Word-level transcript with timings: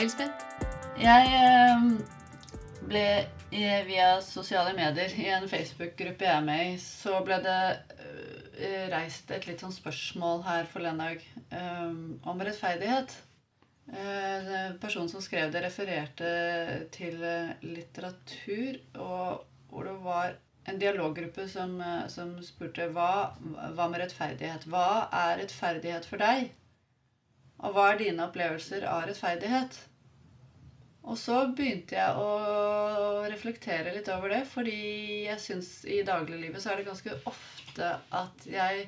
Elspeth? 0.00 0.44
Jeg 0.96 1.32
eh, 1.36 1.82
ble 2.88 3.04
via 3.84 4.12
sosiale 4.24 4.72
medier 4.72 5.12
i 5.12 5.26
en 5.28 5.48
Facebook-gruppe 5.50 6.24
jeg 6.24 6.36
er 6.38 6.46
med 6.46 6.70
i, 6.70 6.76
så 6.80 7.18
ble 7.26 7.36
det 7.44 7.56
eh, 8.56 8.86
reist 8.88 9.28
et 9.34 9.44
litt 9.44 9.60
sånn 9.60 9.74
spørsmål 9.74 10.40
her 10.46 10.70
forleden 10.70 11.02
dag 11.02 11.26
eh, 11.52 11.90
om 12.32 12.40
rettferdighet. 12.40 13.12
Eh, 13.92 14.48
personen 14.80 15.12
som 15.12 15.20
skrev 15.20 15.52
det, 15.52 15.66
refererte 15.66 16.32
til 16.96 17.20
eh, 17.20 17.52
litteratur, 17.66 18.80
og 18.96 19.44
hvor 19.68 19.90
det 19.90 19.98
var 20.06 20.38
en 20.70 20.80
dialoggruppe 20.80 21.44
som, 21.50 21.76
eh, 21.76 22.08
som 22.08 22.32
spurte 22.46 22.88
hva, 22.96 23.34
hva 23.76 23.90
med 23.92 24.06
rettferdighet? 24.06 24.64
Hva 24.64 25.10
er 25.26 25.36
rettferdighet 25.42 26.08
for 26.08 26.24
deg? 26.24 26.48
Og 27.60 27.76
hva 27.76 27.90
er 27.92 28.04
dine 28.06 28.30
opplevelser 28.30 28.88
av 28.88 29.04
rettferdighet? 29.10 29.82
Og 31.08 31.16
så 31.18 31.36
begynte 31.56 31.96
jeg 31.96 32.20
å 32.20 33.24
reflektere 33.32 33.94
litt 33.94 34.08
over 34.12 34.34
det, 34.34 34.42
fordi 34.50 34.76
jeg 35.26 35.40
syns 35.40 35.70
i 35.88 36.02
dagliglivet 36.06 36.60
så 36.60 36.74
er 36.74 36.80
det 36.80 36.90
ganske 36.90 37.16
ofte 37.30 37.94
at 38.20 38.44
jeg 38.48 38.84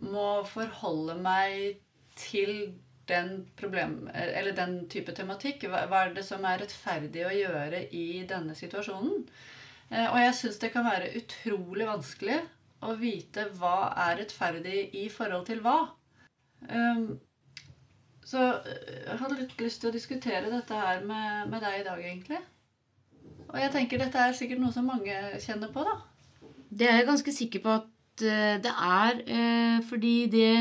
må 0.00 0.40
forholde 0.48 1.18
meg 1.20 1.82
til 2.16 2.72
den 3.10 3.30
problem, 3.58 4.08
den 4.56 4.76
type 4.92 5.12
tematikk. 5.16 5.66
Hva 5.68 6.04
er 6.04 6.14
det 6.16 6.24
som 6.26 6.44
er 6.46 6.62
rettferdig 6.62 7.24
å 7.26 7.34
gjøre 7.34 7.84
i 7.96 8.22
denne 8.30 8.56
situasjonen? 8.56 9.24
Eh, 9.90 10.06
Og 10.06 10.18
jeg 10.22 10.36
syns 10.38 10.60
det 10.62 10.72
kan 10.74 10.86
være 10.86 11.12
utrolig 11.20 11.88
vanskelig 11.88 12.38
å 12.86 12.94
vite 13.00 13.48
hva 13.58 13.90
er 14.08 14.20
rettferdig 14.22 14.84
i 14.96 15.08
forhold 15.12 15.48
til 15.50 15.60
hva. 15.64 15.78
Um, 16.70 17.18
så 18.26 18.46
eh, 18.60 19.04
jeg 19.06 19.18
hadde 19.22 19.38
litt 19.40 19.62
lyst 19.62 19.82
til 19.82 19.90
å 19.90 19.94
diskutere 19.94 20.52
dette 20.52 20.76
her 20.76 21.04
med, 21.06 21.50
med 21.52 21.62
deg 21.64 21.80
i 21.80 21.86
dag, 21.86 22.02
egentlig. 22.04 22.40
Og 23.50 23.58
jeg 23.58 23.72
tenker 23.74 24.00
dette 24.00 24.22
er 24.22 24.36
sikkert 24.36 24.62
noe 24.62 24.74
som 24.74 24.86
mange 24.86 25.16
kjenner 25.42 25.72
på, 25.74 25.84
da. 25.86 25.96
Det 26.70 26.86
er 26.86 27.00
jeg 27.00 27.08
ganske 27.08 27.34
sikker 27.34 27.64
på 27.64 27.72
at 27.80 28.24
eh, 28.26 28.60
det 28.62 28.74
er, 28.74 29.24
eh, 29.26 29.80
fordi 29.88 30.14
det, 30.30 30.52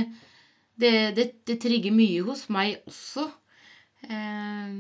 det, 0.80 0.94
det, 1.18 1.28
det 1.46 1.60
trigger 1.62 1.94
mye 1.94 2.26
hos 2.26 2.48
meg 2.54 2.80
også. 2.90 3.28
Eh, 4.10 4.74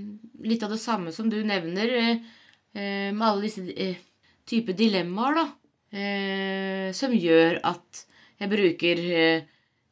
litt 0.48 0.66
av 0.66 0.74
det 0.74 0.82
samme 0.82 1.14
som 1.14 1.30
du 1.30 1.38
nevner, 1.46 1.96
eh, 2.02 2.28
eh, 2.74 3.10
med 3.14 3.28
alle 3.28 3.46
disse 3.46 3.94
type 4.50 4.74
dilemmaer, 4.78 5.44
da. 5.44 5.48
Eh, 5.90 6.90
som 6.94 7.14
gjør 7.14 7.60
at 7.66 8.04
jeg 8.40 8.50
bruker, 8.50 9.00
eh, 9.20 9.46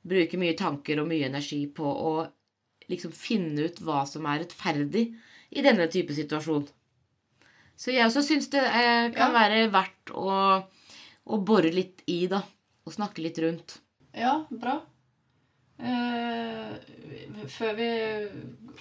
bruker 0.08 0.42
mye 0.42 0.58
tanker 0.58 1.02
og 1.02 1.10
mye 1.10 1.30
energi 1.30 1.64
på 1.74 1.86
å 1.86 2.12
liksom 2.92 3.12
finne 3.16 3.68
ut 3.68 3.80
hva 3.84 4.04
som 4.08 4.26
er 4.32 4.44
rettferdig 4.46 5.06
i 5.52 5.64
denne 5.66 5.88
type 5.92 6.14
situasjon. 6.16 6.68
Så 7.78 7.92
jeg 7.94 8.06
også 8.08 8.24
syns 8.26 8.50
det 8.54 8.64
eh, 8.66 9.10
kan 9.14 9.32
Ja. 9.34 9.34
være 9.36 9.68
verdt 9.72 10.12
å, 10.18 10.64
å 11.28 11.38
bore 11.46 11.70
litt 11.72 12.02
i, 12.10 12.24
da. 12.32 12.42
Og 12.88 12.94
snakke 12.96 13.22
litt 13.22 13.38
rundt. 13.44 13.78
Ja, 14.16 14.46
bra. 14.50 14.80
Eh, 15.78 16.72
før 17.54 17.76
vi 17.78 17.90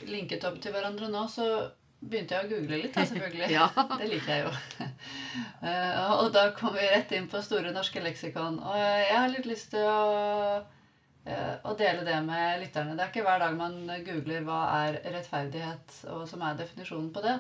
linket 0.09 0.45
opp 0.49 0.61
til 0.63 0.73
hverandre 0.73 1.11
nå, 1.13 1.27
så 1.29 1.47
begynte 2.07 2.37
jeg 2.39 2.47
å 2.47 2.51
google 2.55 2.79
litt, 2.85 2.95
da, 2.97 3.05
selvfølgelig. 3.09 3.51
Ja. 3.57 3.67
Det 3.99 4.09
liker 4.09 4.33
jeg 4.33 4.47
jo. 4.47 4.87
Eh, 5.67 6.01
og 6.23 6.31
da 6.37 6.47
kom 6.57 6.75
vi 6.77 6.87
rett 6.89 7.13
inn 7.17 7.29
på 7.33 7.43
Store 7.45 7.73
norske 7.75 8.01
leksikon. 8.05 8.59
Og 8.63 8.79
jeg 8.81 9.13
har 9.17 9.29
litt 9.33 9.49
lyst 9.51 9.73
til 9.75 9.85
å, 9.85 10.01
eh, 10.63 10.76
å 11.27 11.75
dele 11.79 12.05
det 12.07 12.17
med 12.23 12.61
lytterne. 12.63 12.95
Det 12.95 13.03
er 13.03 13.11
ikke 13.11 13.25
hver 13.27 13.41
dag 13.43 13.57
man 13.59 13.81
googler 14.07 14.45
hva 14.47 14.61
er 14.85 15.01
rettferdighet, 15.11 16.01
og 16.15 16.27
som 16.31 16.45
er 16.47 16.59
definisjonen 16.61 17.09
på 17.15 17.23
det. 17.25 17.37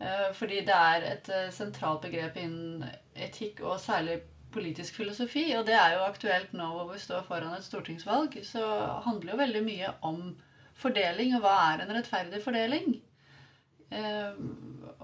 Eh, 0.00 0.28
Fordi 0.36 0.62
det 0.64 0.76
er 0.76 1.06
et 1.10 1.28
eh, 1.28 1.48
sentralt 1.52 2.04
begrep 2.06 2.38
innen 2.40 2.86
etikk, 3.14 3.60
og 3.66 3.80
særlig 3.82 4.20
politisk 4.54 4.96
filosofi. 5.02 5.50
Og 5.58 5.66
det 5.68 5.76
er 5.76 5.96
jo 5.96 6.06
aktuelt 6.06 6.54
nå 6.56 6.70
hvor 6.74 6.88
vi 6.94 7.02
står 7.02 7.26
foran 7.28 7.56
et 7.56 7.66
stortingsvalg. 7.66 8.40
Så 8.46 8.64
handler 9.04 9.34
jo 9.34 9.42
veldig 9.42 9.62
mye 9.66 9.92
om 10.08 10.22
fordeling, 10.80 11.36
og 11.36 11.44
hva 11.44 11.56
er 11.68 11.84
en 11.84 11.94
rettferdig 11.98 12.40
fordeling? 12.42 12.94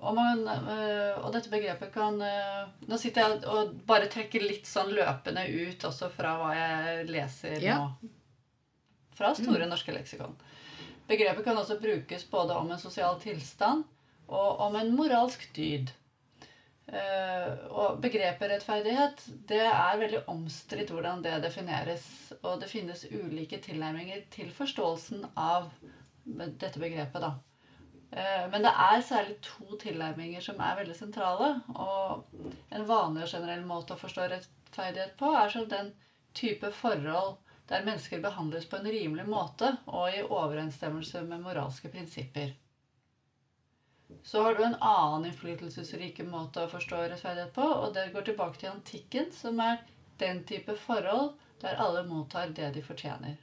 Og, 0.07 0.15
man, 0.15 0.45
eh, 0.47 1.17
og 1.19 1.33
dette 1.35 1.51
begrepet 1.51 1.91
kan 1.95 2.21
eh, 2.23 2.69
Nå 2.87 2.99
sitter 3.01 3.25
jeg 3.25 3.49
og 3.51 3.73
bare 3.89 4.07
trekker 4.13 4.45
litt 4.45 4.69
sånn 4.69 4.93
løpende 4.95 5.43
ut 5.51 5.87
også 5.89 6.11
fra 6.15 6.37
hva 6.41 6.53
jeg 6.55 7.09
leser 7.11 7.59
Ja. 7.65 7.81
nå. 7.83 8.13
Fra 9.17 9.33
Store 9.35 9.67
norske 9.67 9.95
leksikon. 9.97 10.35
Begrepet 11.09 11.45
kan 11.47 11.57
også 11.57 11.79
brukes 11.81 12.27
både 12.31 12.55
om 12.59 12.71
en 12.71 12.83
sosial 12.83 13.17
tilstand 13.23 13.85
og 14.27 14.61
om 14.61 14.77
en 14.77 14.91
moralsk 14.97 15.47
dyd. 15.57 15.93
Eh, 16.87 17.53
og 17.71 17.99
begrepet 18.03 18.51
rettferdighet 18.53 19.25
det 19.51 19.63
er 19.65 19.99
veldig 20.03 20.21
omstridt 20.31 20.93
hvordan 20.95 21.23
det 21.25 21.39
defineres. 21.43 22.05
Og 22.43 22.61
det 22.63 22.71
finnes 22.71 23.07
ulike 23.11 23.59
tilnærminger 23.63 24.27
til 24.35 24.53
forståelsen 24.55 25.25
av 25.35 25.71
dette 26.27 26.79
begrepet. 26.83 27.23
da. 27.23 27.33
Eh, 28.17 28.49
Men 28.49 28.63
det 28.65 28.73
er 28.73 29.03
særlig 29.05 29.37
to 29.45 29.77
tilnærminger 29.83 30.41
som 30.45 30.61
er 30.65 30.77
veldig 30.81 30.97
sentrale. 30.97 31.51
Og 31.77 32.25
en 32.73 32.87
vanlig 32.89 33.27
og 33.27 33.33
generell 33.35 33.65
måte 33.67 33.95
å 33.95 34.01
forstå 34.01 34.29
rettferdighet 34.33 35.17
på 35.21 35.33
er 35.37 35.53
som 35.53 35.69
den 35.69 35.93
type 36.37 36.71
forhold 36.73 37.37
der 37.69 37.83
mennesker 37.83 38.23
behandles 38.23 38.67
på 38.71 38.79
en 38.79 38.87
rimelig 38.93 39.25
måte 39.27 39.73
og 39.87 40.07
i 40.13 40.23
overensstemmelse 40.23 41.25
med 41.27 41.43
moralske 41.43 41.91
prinsipper. 41.91 42.53
Så 44.23 44.43
har 44.45 44.55
du 44.55 44.63
en 44.63 44.77
annen 44.81 45.27
innflytelsesrike 45.33 46.23
måte 46.25 46.63
å 46.63 46.71
forstå 46.71 47.01
rettferdighet 47.11 47.53
på, 47.57 47.65
og 47.83 47.91
det 47.97 48.13
går 48.15 48.29
tilbake 48.29 48.61
til 48.61 48.71
antikken, 48.71 49.33
som 49.35 49.59
er 49.61 49.83
den 50.23 50.45
type 50.47 50.77
forhold 50.79 51.33
der 51.61 51.81
alle 51.83 52.05
mottar 52.07 52.47
det 52.55 52.71
de 52.77 52.85
fortjener. 52.87 53.35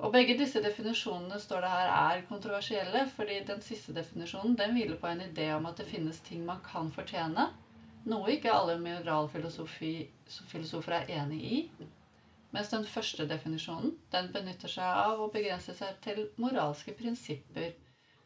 Og 0.00 0.08
begge 0.14 0.32
disse 0.38 0.60
definisjonene 0.64 1.36
står 1.40 1.60
det 1.64 1.70
her 1.72 1.88
er 1.92 2.22
kontroversielle, 2.28 3.02
fordi 3.12 3.34
den 3.44 3.60
siste 3.64 3.92
definisjonen 3.92 4.54
den 4.56 4.72
hviler 4.76 4.96
på 4.98 5.06
en 5.10 5.20
idé 5.26 5.50
om 5.52 5.66
at 5.68 5.76
det 5.80 5.86
finnes 5.90 6.20
ting 6.24 6.46
man 6.48 6.60
kan 6.64 6.88
fortjene, 6.94 7.44
noe 8.08 8.30
ikke 8.32 8.52
alle 8.54 8.76
mineralfilosofer 8.80 10.96
er 10.96 11.10
enig 11.18 11.40
i. 11.44 11.58
Mens 12.52 12.68
den 12.72 12.84
første 12.88 13.24
definisjonen 13.28 13.92
den 14.12 14.30
benytter 14.32 14.68
seg 14.68 14.84
av 15.04 15.20
å 15.22 15.28
begrense 15.32 15.72
seg 15.76 15.94
til 16.04 16.24
moralske 16.40 16.92
prinsipper. 16.96 17.70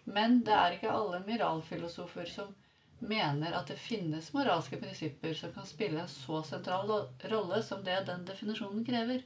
Men 0.07 0.41
det 0.47 0.55
er 0.55 0.71
ikke 0.79 0.95
alle 0.95 1.19
mineralfilosofer 1.23 2.31
som 2.31 2.55
mener 3.03 3.53
at 3.59 3.67
det 3.69 3.77
finnes 3.79 4.31
moralske 4.35 4.79
prinsipper 4.81 5.35
som 5.37 5.51
kan 5.53 5.67
spille 5.69 6.01
en 6.01 6.09
så 6.11 6.41
sentral 6.47 7.03
rolle 7.31 7.59
som 7.63 7.83
det 7.85 8.01
den 8.09 8.25
definisjonen 8.27 8.83
krever. 8.87 9.21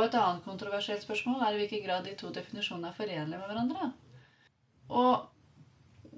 Og 0.00 0.06
et 0.06 0.14
annet 0.16 0.44
kontroversielt 0.46 1.02
spørsmål 1.04 1.42
er 1.44 1.52
i 1.52 1.60
hvilken 1.60 1.82
grad 1.84 2.06
de 2.08 2.14
to 2.16 2.30
definisjonene 2.32 2.88
er 2.88 2.96
forenlige 2.96 3.36
med 3.36 3.50
hverandre. 3.50 3.88
Og 4.88 5.26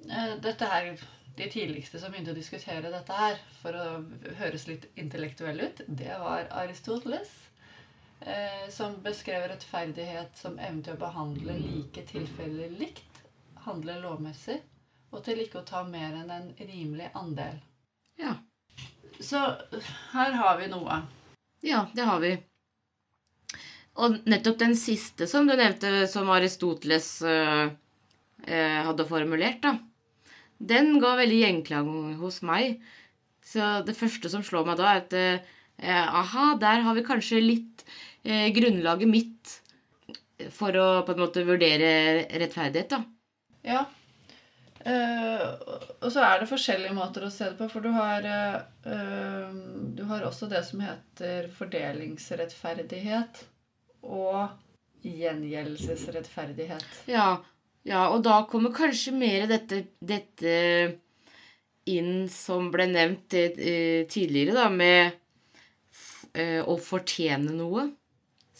eh, 0.06 0.37
dette 0.44 0.69
her 0.70 0.93
De 1.32 1.47
tidligste 1.48 1.97
som 1.98 2.12
begynte 2.12 2.34
å 2.34 2.37
diskutere 2.37 2.91
dette 2.92 3.15
her 3.16 3.38
for 3.62 3.72
å 3.72 3.84
høres 4.37 4.66
litt 4.69 4.82
intellektuell 5.00 5.62
ut, 5.65 5.81
det 5.88 6.12
var 6.21 6.50
Aristoteles. 6.60 7.31
Eh, 8.21 8.69
som 8.71 8.98
beskrev 9.03 9.47
rettferdighet 9.48 10.37
som 10.37 10.59
evnen 10.59 10.82
til 10.84 10.92
å 10.92 11.00
behandle 11.00 11.56
like 11.56 12.04
tilfeller 12.12 12.76
likt, 12.76 13.22
handle 13.65 13.97
lovmessig, 14.04 14.60
og 15.09 15.25
til 15.25 15.41
ikke 15.42 15.62
å 15.62 15.66
ta 15.72 15.82
mer 15.88 16.21
enn 16.21 16.30
en 16.36 16.53
rimelig 16.60 17.09
andel. 17.16 17.59
Ja. 18.21 18.36
Så 19.18 19.41
her 20.12 20.36
har 20.36 20.60
vi 20.60 20.68
noe. 20.71 21.01
Ja, 21.65 21.86
det 21.97 22.06
har 22.12 22.21
vi. 22.21 22.36
Og 24.00 24.22
nettopp 24.24 24.59
den 24.62 24.74
siste 24.78 25.27
som 25.28 25.48
du 25.48 25.53
nevnte, 25.53 26.06
som 26.09 26.30
Aristoteles 26.33 27.09
eh, 27.28 27.66
eh, 28.47 28.78
hadde 28.86 29.09
formulert, 29.09 29.60
da, 29.65 29.77
den 30.62 30.97
ga 31.03 31.16
veldig 31.18 31.41
gjenklang 31.42 31.91
hos 32.22 32.41
meg. 32.47 32.80
Så 33.44 33.83
det 33.84 33.98
første 33.98 34.30
som 34.33 34.44
slår 34.47 34.65
meg 34.71 34.78
da, 34.80 34.92
er 34.94 35.03
at 35.03 35.16
eh, 35.18 36.06
aha, 36.22 36.54
der 36.62 36.86
har 36.86 36.97
vi 36.97 37.04
kanskje 37.04 37.42
litt 37.42 37.84
eh, 38.24 38.48
grunnlaget 38.54 39.10
mitt 39.10 39.59
for 40.50 40.74
å 40.78 41.03
på 41.06 41.12
en 41.15 41.22
måte 41.22 41.44
vurdere 41.47 41.91
rettferdighet, 42.41 42.97
da. 42.97 43.03
Ja. 43.62 43.84
Uh, 44.83 45.62
og 46.03 46.09
så 46.10 46.24
er 46.27 46.41
det 46.41 46.48
forskjellige 46.50 46.97
måter 46.97 47.22
å 47.22 47.30
se 47.30 47.47
det 47.53 47.54
på, 47.60 47.68
for 47.71 47.84
du 47.84 47.92
har, 47.94 48.24
eh, 48.27 49.44
du 49.94 50.03
har 50.09 50.24
også 50.27 50.48
det 50.50 50.65
som 50.66 50.83
heter 50.83 51.47
fordelingsrettferdighet 51.54 53.44
og 54.03 54.49
gjengjeldelsesrettferdighet. 55.03 56.84
Ja, 57.10 57.43
ja, 57.83 58.04
og 58.13 58.22
da 58.22 58.43
kommer 58.51 58.75
kanskje 58.75 59.15
mer 59.16 59.49
dette, 59.51 59.83
dette 59.99 60.53
inn 61.91 62.28
som 62.31 62.71
ble 62.71 62.87
nevnt 62.91 63.34
eh, 63.34 64.07
tidligere, 64.10 64.54
da, 64.54 64.69
med 64.71 65.19
eh, 66.39 66.60
å 66.63 66.77
fortjene 66.78 67.54
noe. 67.57 67.89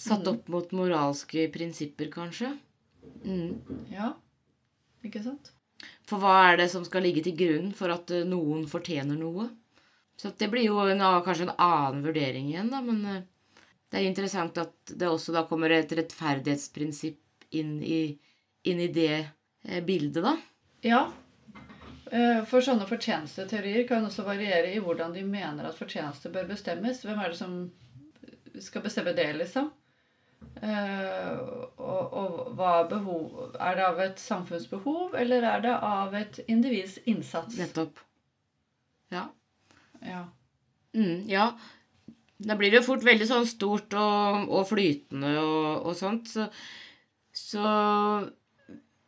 Satt 0.03 0.27
opp 0.27 0.49
mot 0.51 0.73
moralske 0.75 1.47
prinsipper, 1.55 2.11
kanskje. 2.11 2.51
Mm. 3.23 3.61
Ja. 3.93 4.15
Ikke 5.07 5.23
sant? 5.23 5.53
For 6.07 6.23
hva 6.23 6.35
er 6.51 6.59
det 6.63 6.69
som 6.73 6.83
skal 6.87 7.07
ligge 7.07 7.23
til 7.23 7.37
grunn 7.39 7.71
for 7.77 7.95
at 7.95 8.11
eh, 8.11 8.27
noen 8.27 8.67
fortjener 8.71 9.19
noe? 9.19 9.47
Så 10.19 10.35
det 10.39 10.51
blir 10.51 10.67
jo 10.67 10.83
en, 10.83 11.03
kanskje 11.23 11.47
en 11.49 11.55
annen 11.63 12.03
vurdering 12.05 12.51
igjen, 12.51 12.75
da, 12.75 12.83
men 12.85 13.23
det 13.93 14.01
er 14.01 14.09
interessant 14.09 14.57
at 14.57 14.95
det 14.97 15.09
også 15.09 15.35
da 15.35 15.45
kommer 15.49 15.73
et 15.77 15.91
rettferdighetsprinsipp 15.93 17.45
inn 17.61 17.75
i, 17.85 18.17
inn 18.65 18.81
i 18.81 18.89
det 18.89 19.19
eh, 19.19 19.83
bildet, 19.85 20.23
da. 20.25 20.33
Ja. 20.87 21.03
Eh, 22.09 22.41
For 22.49 22.65
sånne 22.65 22.89
fortjenesteteorier 22.89 23.85
kan 23.89 24.09
også 24.09 24.25
variere 24.25 24.73
i 24.73 24.81
hvordan 24.81 25.13
de 25.13 25.27
mener 25.29 25.69
at 25.69 25.77
fortjeneste 25.77 26.33
bør 26.33 26.49
bestemmes. 26.55 27.05
Hvem 27.05 27.21
er 27.21 27.35
det 27.35 27.39
som 27.43 27.55
skal 28.65 28.85
bestemme 28.85 29.13
det, 29.17 29.29
liksom? 29.37 29.69
Eh, 30.63 31.37
og, 31.77 32.17
og 32.17 32.39
hva 32.59 32.71
er 32.81 32.89
behov 32.91 33.53
Er 33.63 33.77
det 33.79 33.85
av 33.87 34.01
et 34.03 34.19
samfunnsbehov, 34.19 35.15
eller 35.21 35.45
er 35.47 35.63
det 35.65 35.77
av 35.77 36.17
et 36.19 36.41
individs 36.49 36.97
innsats? 37.05 37.61
Nettopp. 37.61 38.01
Ja. 39.13 39.29
Ja. 40.01 40.25
Mm, 40.97 41.29
ja. 41.29 41.53
Da 42.43 42.57
blir 42.59 42.73
det 42.73 42.81
jo 42.81 42.89
fort 42.91 43.05
veldig 43.07 43.29
sånn 43.29 43.49
stort 43.49 43.95
og, 43.99 44.49
og 44.51 44.67
flytende 44.71 45.35
og, 45.41 45.89
og 45.91 45.99
sånt. 45.99 46.31
Så, 46.33 46.49
så 47.37 47.67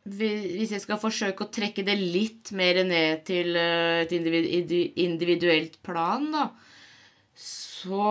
hvis 0.04 0.74
jeg 0.74 0.82
skal 0.84 1.00
forsøke 1.00 1.46
å 1.46 1.52
trekke 1.52 1.84
det 1.86 1.96
litt 1.98 2.52
mer 2.56 2.82
ned 2.84 3.24
til 3.28 3.56
eh, 3.56 4.04
et 4.04 4.12
individuelt 4.12 5.80
plan, 5.86 6.28
da, 6.34 6.48
så 7.40 8.10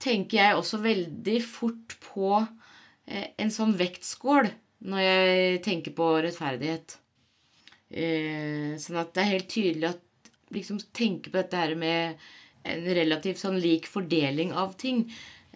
tenker 0.00 0.40
jeg 0.40 0.56
også 0.56 0.80
veldig 0.80 1.36
fort 1.44 1.98
på 2.06 2.32
eh, 2.40 3.28
en 3.36 3.52
sånn 3.52 3.76
vektskål 3.76 4.48
når 4.90 5.04
jeg 5.04 5.62
tenker 5.66 5.94
på 5.96 6.08
rettferdighet. 6.24 6.96
Eh, 7.90 8.78
sånn 8.80 9.02
at 9.02 9.12
det 9.12 9.22
er 9.22 9.32
helt 9.34 9.50
tydelig 9.52 9.90
at 9.90 10.30
liksom 10.54 10.80
tenke 10.96 11.28
på 11.28 11.42
dette 11.42 11.60
her 11.60 11.76
med 11.78 12.30
en 12.62 12.88
relativt 12.94 13.40
sånn 13.40 13.58
lik 13.60 13.88
fordeling 13.88 14.52
av 14.56 14.74
ting. 14.80 15.04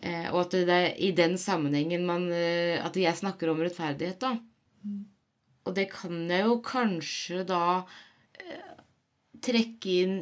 Eh, 0.03 0.29
og 0.33 0.45
at 0.45 0.57
det 0.69 0.77
er 0.77 0.95
i 1.01 1.13
den 1.17 1.37
sammenhengen 1.41 2.05
man 2.05 2.27
eh, 2.35 2.77
At 2.85 2.97
jeg 2.99 3.17
snakker 3.17 3.53
om 3.53 3.63
rettferdighet, 3.63 4.21
da. 4.21 4.37
Og 5.65 5.77
det 5.77 5.89
kan 5.93 6.27
jeg 6.29 6.45
jo 6.45 6.59
kanskje 6.65 7.45
da 7.49 7.67
eh, 8.41 8.73
trekke 9.45 9.95
inn 10.05 10.17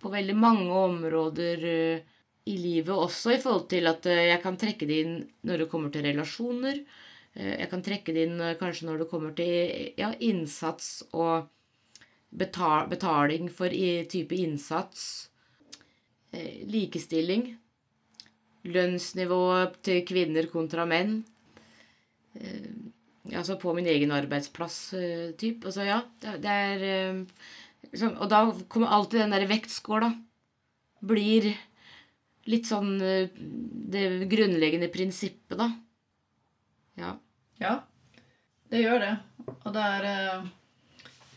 på 0.00 0.12
veldig 0.12 0.36
mange 0.38 0.84
områder 0.86 1.66
eh, 1.72 2.14
i 2.46 2.54
livet 2.60 2.94
også, 2.94 3.34
i 3.34 3.40
forhold 3.42 3.66
til 3.72 3.88
at 3.90 4.04
jeg 4.06 4.38
kan 4.38 4.54
trekke 4.54 4.86
det 4.86 5.00
inn 5.02 5.14
når 5.48 5.64
det 5.64 5.66
kommer 5.72 5.90
til 5.90 6.04
relasjoner. 6.06 6.76
Jeg 7.34 7.66
kan 7.72 7.82
trekke 7.82 8.14
det 8.14 8.22
inn 8.28 8.38
kanskje 8.60 8.86
når 8.86 9.00
det 9.02 9.08
kommer 9.10 9.32
til 9.34 9.90
ja, 9.98 10.12
innsats 10.22 11.02
og 11.10 11.48
betal, 12.30 12.86
betaling 12.88 13.50
for 13.50 13.74
i, 13.74 14.04
type 14.06 14.38
innsats. 14.38 15.26
Eh, 16.36 16.66
likestilling. 16.68 17.48
Lønnsnivået 18.66 19.78
til 19.86 20.02
kvinner 20.08 20.48
kontra 20.52 20.84
menn. 20.88 21.20
Eh, 22.36 22.66
altså 23.32 23.56
på 23.60 23.72
min 23.76 23.88
egen 23.88 24.12
arbeidsplass, 24.12 24.78
eh. 24.98 25.46
Altså 25.64 25.86
ja, 25.86 26.02
det, 26.20 26.44
er 26.44 27.24
liksom, 27.92 28.16
Og 28.18 28.28
da 28.30 28.42
kommer 28.68 28.92
alltid 28.92 29.20
den 29.20 29.34
derre 29.34 29.48
vektskåla. 29.48 30.12
Blir 31.06 31.54
litt 32.46 32.66
sånn 32.66 32.98
det 33.00 34.04
grunnleggende 34.30 34.88
prinsippet, 34.92 35.58
da. 35.58 35.70
Ja. 36.96 37.16
Ja, 37.60 37.72
det 38.70 38.84
gjør 38.84 39.02
det. 39.02 39.14
Og 39.64 39.72
det 39.74 39.82
er 39.82 40.46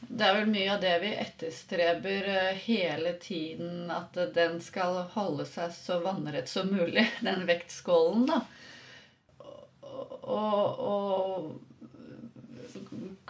Det 0.09 0.25
er 0.25 0.39
vel 0.39 0.47
mye 0.50 0.71
av 0.73 0.79
det 0.81 0.95
vi 1.03 1.09
etterstreber 1.21 2.29
eh, 2.33 2.56
hele 2.65 3.13
tiden. 3.21 3.91
At 3.94 4.17
den 4.33 4.57
skal 4.65 5.03
holde 5.13 5.45
seg 5.45 5.73
så 5.75 6.00
vannrett 6.01 6.50
som 6.50 6.71
mulig, 6.73 7.06
den 7.27 7.45
vektskålen, 7.50 8.25
da. 8.29 8.41
Og, 10.29 10.79
og 10.85 11.59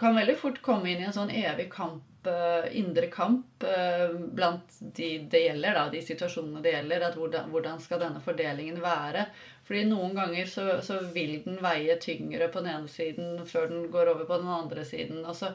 kan 0.00 0.16
veldig 0.16 0.36
fort 0.40 0.62
komme 0.64 0.88
inn 0.90 1.02
i 1.02 1.06
en 1.08 1.12
sånn 1.16 1.30
evig 1.32 1.68
kamp, 1.72 2.26
eh, 2.28 2.70
indre 2.80 3.08
kamp, 3.12 3.64
eh, 3.64 4.08
blant 4.12 4.78
de 4.80 5.08
det 5.32 5.42
gjelder, 5.44 5.76
da, 5.76 5.84
de 5.92 6.00
situasjonene 6.04 6.62
det 6.64 6.72
gjelder. 6.72 7.04
At 7.10 7.18
hvordan, 7.20 7.50
hvordan 7.52 7.80
skal 7.84 8.00
denne 8.00 8.20
fordelingen 8.24 8.80
være? 8.80 9.26
Fordi 9.68 9.84
noen 9.90 10.16
ganger 10.16 10.48
så, 10.48 10.64
så 10.82 10.98
vil 11.12 11.42
den 11.44 11.60
veie 11.60 12.00
tyngre 12.00 12.48
på 12.48 12.64
den 12.64 12.72
ene 12.72 12.88
siden 12.88 13.44
før 13.46 13.68
den 13.68 13.84
går 13.92 14.14
over 14.14 14.24
på 14.24 14.40
den 14.40 14.48
andre 14.56 14.84
siden. 14.88 15.20
Og 15.28 15.36
så, 15.36 15.52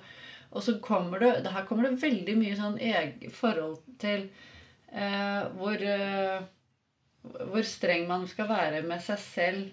og 0.56 0.64
så 0.64 0.78
kommer 0.80 1.20
det 1.20 1.52
Her 1.52 1.66
kommer 1.68 1.90
det 1.90 2.02
veldig 2.04 2.36
mye 2.40 2.58
sånn 2.58 2.78
eget 2.80 3.34
forhold 3.36 3.82
til 4.02 4.30
eh, 4.92 5.42
hvor, 5.60 5.76
eh, 5.76 6.46
hvor 7.52 7.68
streng 7.68 8.08
man 8.08 8.24
skal 8.32 8.48
være 8.50 8.82
med 8.88 9.04
seg 9.04 9.20
selv. 9.22 9.66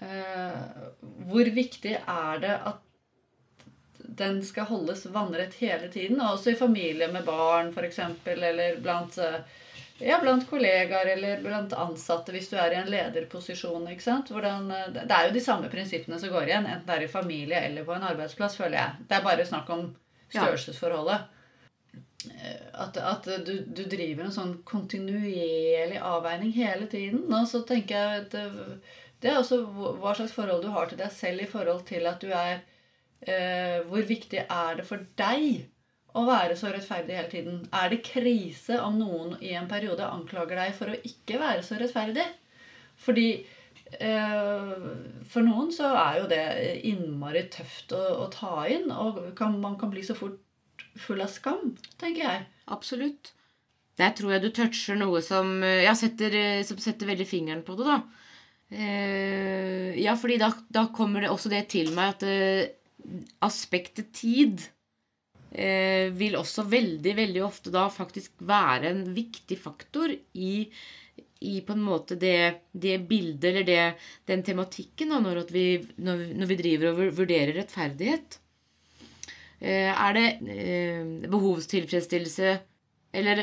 Eh, 0.00 0.88
hvor 1.28 1.50
viktig 1.52 1.96
er 2.00 2.42
det 2.44 2.54
at 2.72 2.84
den 4.18 4.40
skal 4.46 4.70
holdes 4.70 5.04
vannrett 5.12 5.58
hele 5.60 5.90
tiden? 5.92 6.22
Også 6.24 6.54
i 6.54 6.58
familie 6.58 7.10
med 7.12 7.26
barn, 7.28 7.74
f.eks., 7.76 8.00
eller 8.32 8.80
blant 8.82 9.18
eh, 9.22 9.42
ja, 9.98 10.18
blant 10.22 10.44
kollegaer 10.50 11.06
eller 11.14 11.40
blant 11.42 11.72
ansatte 11.72 12.32
hvis 12.34 12.50
du 12.50 12.56
er 12.58 12.74
i 12.74 12.78
en 12.80 12.90
lederposisjon. 12.92 13.88
ikke 13.92 14.04
sant? 14.04 14.30
Hvordan, 14.34 14.70
eh, 14.74 14.92
det 14.94 15.08
er 15.10 15.26
jo 15.28 15.34
de 15.34 15.42
samme 15.44 15.70
prinsippene 15.72 16.18
som 16.20 16.30
går 16.34 16.46
igjen, 16.50 16.66
enten 16.66 16.86
det 16.86 16.96
er 16.96 17.06
i 17.06 17.10
familie 17.12 17.64
eller 17.70 17.84
på 17.88 17.96
en 17.96 18.06
arbeidsplass, 18.12 18.56
føler 18.60 18.78
jeg. 18.78 19.08
Det 19.08 19.18
er 19.18 19.26
bare 19.26 19.46
snakk 19.48 19.70
om 19.74 19.88
størrelsesforholdet. 20.30 21.34
Eh, 22.30 22.62
At, 22.74 22.96
at 22.96 23.28
du, 23.46 23.52
du 23.66 23.84
driver 23.90 24.24
en 24.26 24.34
sånn 24.34 24.56
kontinuerlig 24.66 25.98
avveining 26.02 26.52
hele 26.54 26.86
tiden. 26.90 27.24
Og 27.32 27.46
så 27.50 27.62
tenker 27.66 27.94
jeg 27.96 28.24
at 28.24 28.34
det, 28.34 28.80
det 29.22 29.30
er 29.32 29.38
også 29.40 29.62
hva 29.98 30.14
slags 30.14 30.34
forhold 30.36 30.62
du 30.62 30.70
har 30.74 30.86
til 30.90 30.98
deg 31.00 31.10
selv 31.14 31.42
i 31.42 31.50
forhold 31.50 31.84
til 31.88 32.06
at 32.06 32.20
du 32.22 32.28
er 32.30 32.60
eh, 33.26 33.80
Hvor 33.88 34.02
viktig 34.06 34.44
er 34.44 34.78
det 34.78 34.86
for 34.86 35.02
deg 35.18 35.66
å 36.18 36.26
være 36.26 36.56
så 36.58 36.72
rettferdig 36.72 37.16
hele 37.16 37.30
tiden? 37.32 37.60
Er 37.74 37.92
det 37.92 38.02
krise 38.06 38.80
om 38.84 38.98
noen 39.00 39.36
i 39.44 39.54
en 39.58 39.68
periode 39.70 40.06
anklager 40.06 40.58
deg 40.60 40.74
for 40.76 40.92
å 40.92 40.98
ikke 41.06 41.40
være 41.40 41.64
så 41.66 41.78
rettferdig? 41.80 42.26
Fordi 42.98 43.28
eh, 44.00 44.74
for 45.30 45.46
noen 45.46 45.72
så 45.74 45.92
er 45.94 46.20
jo 46.20 46.28
det 46.30 46.44
innmari 46.90 47.46
tøft 47.52 47.94
å, 47.96 48.02
å 48.24 48.28
ta 48.34 48.66
inn, 48.70 48.90
og 48.92 49.20
kan, 49.38 49.58
man 49.62 49.78
kan 49.80 49.92
bli 49.94 50.04
så 50.06 50.16
fort 50.18 50.40
full 50.98 51.22
av 51.22 51.30
skam, 51.30 51.76
tenker 52.00 52.24
jeg. 52.24 52.46
Absolutt. 52.74 53.32
Der 53.98 54.14
tror 54.14 54.34
jeg 54.34 54.44
du 54.44 54.50
toucher 54.54 54.98
noe 54.98 55.22
som 55.26 55.58
eh, 55.66 55.84
ja, 55.86 55.94
setter, 55.98 56.34
eh, 56.34 56.64
som 56.66 56.80
setter 56.82 57.10
veldig 57.10 57.28
fingeren 57.28 57.66
på 57.66 57.78
det, 57.78 57.86
da. 57.88 58.00
Ja, 58.68 60.12
fordi 60.20 60.34
da, 60.36 60.50
da 60.68 60.82
kommer 60.92 61.22
det 61.24 61.30
også 61.32 61.48
det 61.48 61.62
til 61.72 61.86
meg 61.96 62.18
at 62.18 62.74
aspektet 63.40 64.10
tid 64.12 64.66
eh, 65.52 66.08
vil 66.14 66.36
også 66.38 66.64
veldig, 66.68 67.14
veldig 67.18 67.42
ofte 67.46 67.72
da 67.74 67.86
faktisk 67.92 68.32
være 68.48 68.90
en 68.92 69.04
viktig 69.16 69.58
faktor 69.60 70.12
i, 70.34 70.52
i 71.40 71.54
på 71.66 71.72
en 71.76 71.84
måte 71.86 72.16
det, 72.20 72.34
det 72.72 72.96
bildet 73.08 73.44
eller 73.52 73.66
det, 73.68 73.82
den 74.28 74.42
tematikken 74.46 75.14
da, 75.14 75.20
når, 75.24 75.44
vi, 75.54 75.64
når, 75.96 76.16
vi- 76.24 76.34
når 76.40 76.50
vi 76.52 76.58
driver 76.62 76.90
og 76.92 77.02
vurderer 77.20 77.54
rettferdighet. 77.60 78.38
Eh, 79.60 79.90
er 79.90 80.14
det 80.14 80.26
eh, 80.54 81.06
behovstilfredsstillelse 81.32 82.50
Eller 83.18 83.40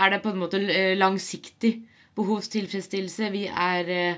er 0.00 0.10
det 0.14 0.22
på 0.24 0.30
en 0.32 0.38
måte 0.40 0.56
eh, 0.72 0.94
langsiktig 0.96 1.74
behovstilfredsstillelse 2.16 3.28
vi 3.34 3.42
er 3.50 3.90
eh, 3.92 4.16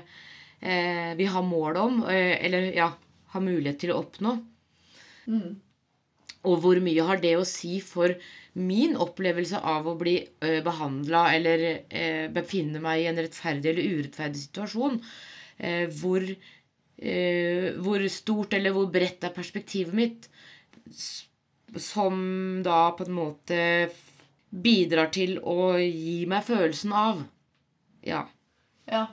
eh, 0.63 1.09
Vi 1.19 1.25
har 1.27 1.43
mål 1.43 1.75
om, 1.81 1.97
eller 2.07 2.69
ja, 2.77 2.87
har 3.33 3.43
mulighet 3.43 3.81
til 3.83 3.91
å 3.91 3.97
oppnå? 3.99 4.37
Mm. 5.27 5.57
Og 6.47 6.61
hvor 6.63 6.79
mye 6.83 7.03
har 7.03 7.19
det 7.19 7.33
å 7.35 7.47
si 7.47 7.79
for 7.83 8.13
min 8.59 8.95
opplevelse 8.99 9.59
av 9.59 9.87
å 9.87 9.97
bli 9.99 10.15
uh, 10.23 10.59
behandla 10.63 11.25
eller 11.35 11.65
eh, 11.87 12.29
befinne 12.33 12.79
meg 12.83 13.03
i 13.03 13.09
en 13.11 13.19
rettferdig 13.19 13.73
eller 13.73 13.99
urettferdig 13.99 14.43
situasjon? 14.45 15.01
Eh, 15.59 15.85
hvor, 15.99 16.23
eh, 16.23 17.69
hvor 17.83 18.07
stort 18.07 18.55
eller 18.55 18.75
hvor 18.75 18.87
bredt 18.91 19.27
er 19.27 19.35
perspektivet 19.35 19.95
mitt? 19.95 20.29
Som 21.75 22.63
da 22.65 22.89
på 22.97 23.05
en 23.05 23.17
måte 23.17 23.61
bidrar 24.49 25.11
til 25.13 25.37
å 25.43 25.75
gi 25.77 26.23
meg 26.29 26.47
følelsen 26.47 26.95
av 26.95 27.23
Ja. 28.01 28.23
Ja. 28.89 29.05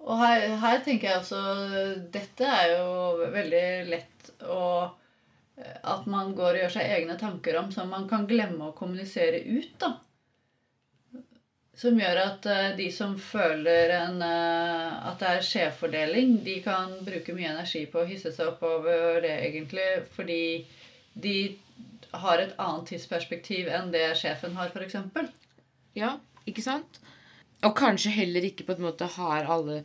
Og 0.00 0.18
her, 0.18 0.56
her 0.58 0.80
tenker 0.84 1.10
jeg 1.10 1.20
også 1.20 1.42
Dette 2.12 2.48
er 2.48 2.72
jo 2.72 3.28
veldig 3.32 3.68
lett 3.92 4.32
å 4.42 4.64
At 5.56 6.06
man 6.10 6.32
går 6.34 6.50
og 6.50 6.60
gjør 6.64 6.72
seg 6.76 6.94
egne 6.96 7.14
tanker 7.18 7.60
om 7.60 7.70
som 7.72 7.92
man 7.92 8.08
kan 8.10 8.26
glemme 8.26 8.70
å 8.70 8.74
kommunisere 8.74 9.38
ut, 9.46 9.70
da. 9.78 9.92
som 11.78 11.98
gjør 11.98 12.20
at 12.22 12.48
eh, 12.50 12.72
de 12.78 12.88
som 12.94 13.14
føler 13.18 13.92
en, 13.94 14.18
eh, 14.22 14.96
at 15.10 15.22
det 15.22 15.30
er 15.30 15.46
skjevfordeling, 15.46 16.40
de 16.46 16.56
kan 16.64 16.96
bruke 17.06 17.36
mye 17.36 17.52
energi 17.52 17.84
på 17.90 18.02
å 18.02 18.08
hisse 18.08 18.34
seg 18.34 18.50
opp 18.50 18.66
over 18.66 19.22
det, 19.22 19.36
egentlig, 19.46 19.86
fordi 20.16 20.42
de 21.14 21.36
har 22.14 22.42
et 22.42 22.58
annet 22.58 22.90
tidsperspektiv 22.90 23.70
enn 23.70 23.94
det 23.94 24.08
sjefen 24.18 24.54
har, 24.58 24.74
f.eks. 24.74 25.30
Ja, 25.98 26.16
ikke 26.50 26.62
sant? 26.66 26.98
Og 27.64 27.74
kanskje 27.78 28.12
heller 28.14 28.44
ikke 28.46 28.66
på 28.66 28.76
en 28.76 28.86
måte 28.88 29.08
har 29.16 29.46
alle, 29.50 29.82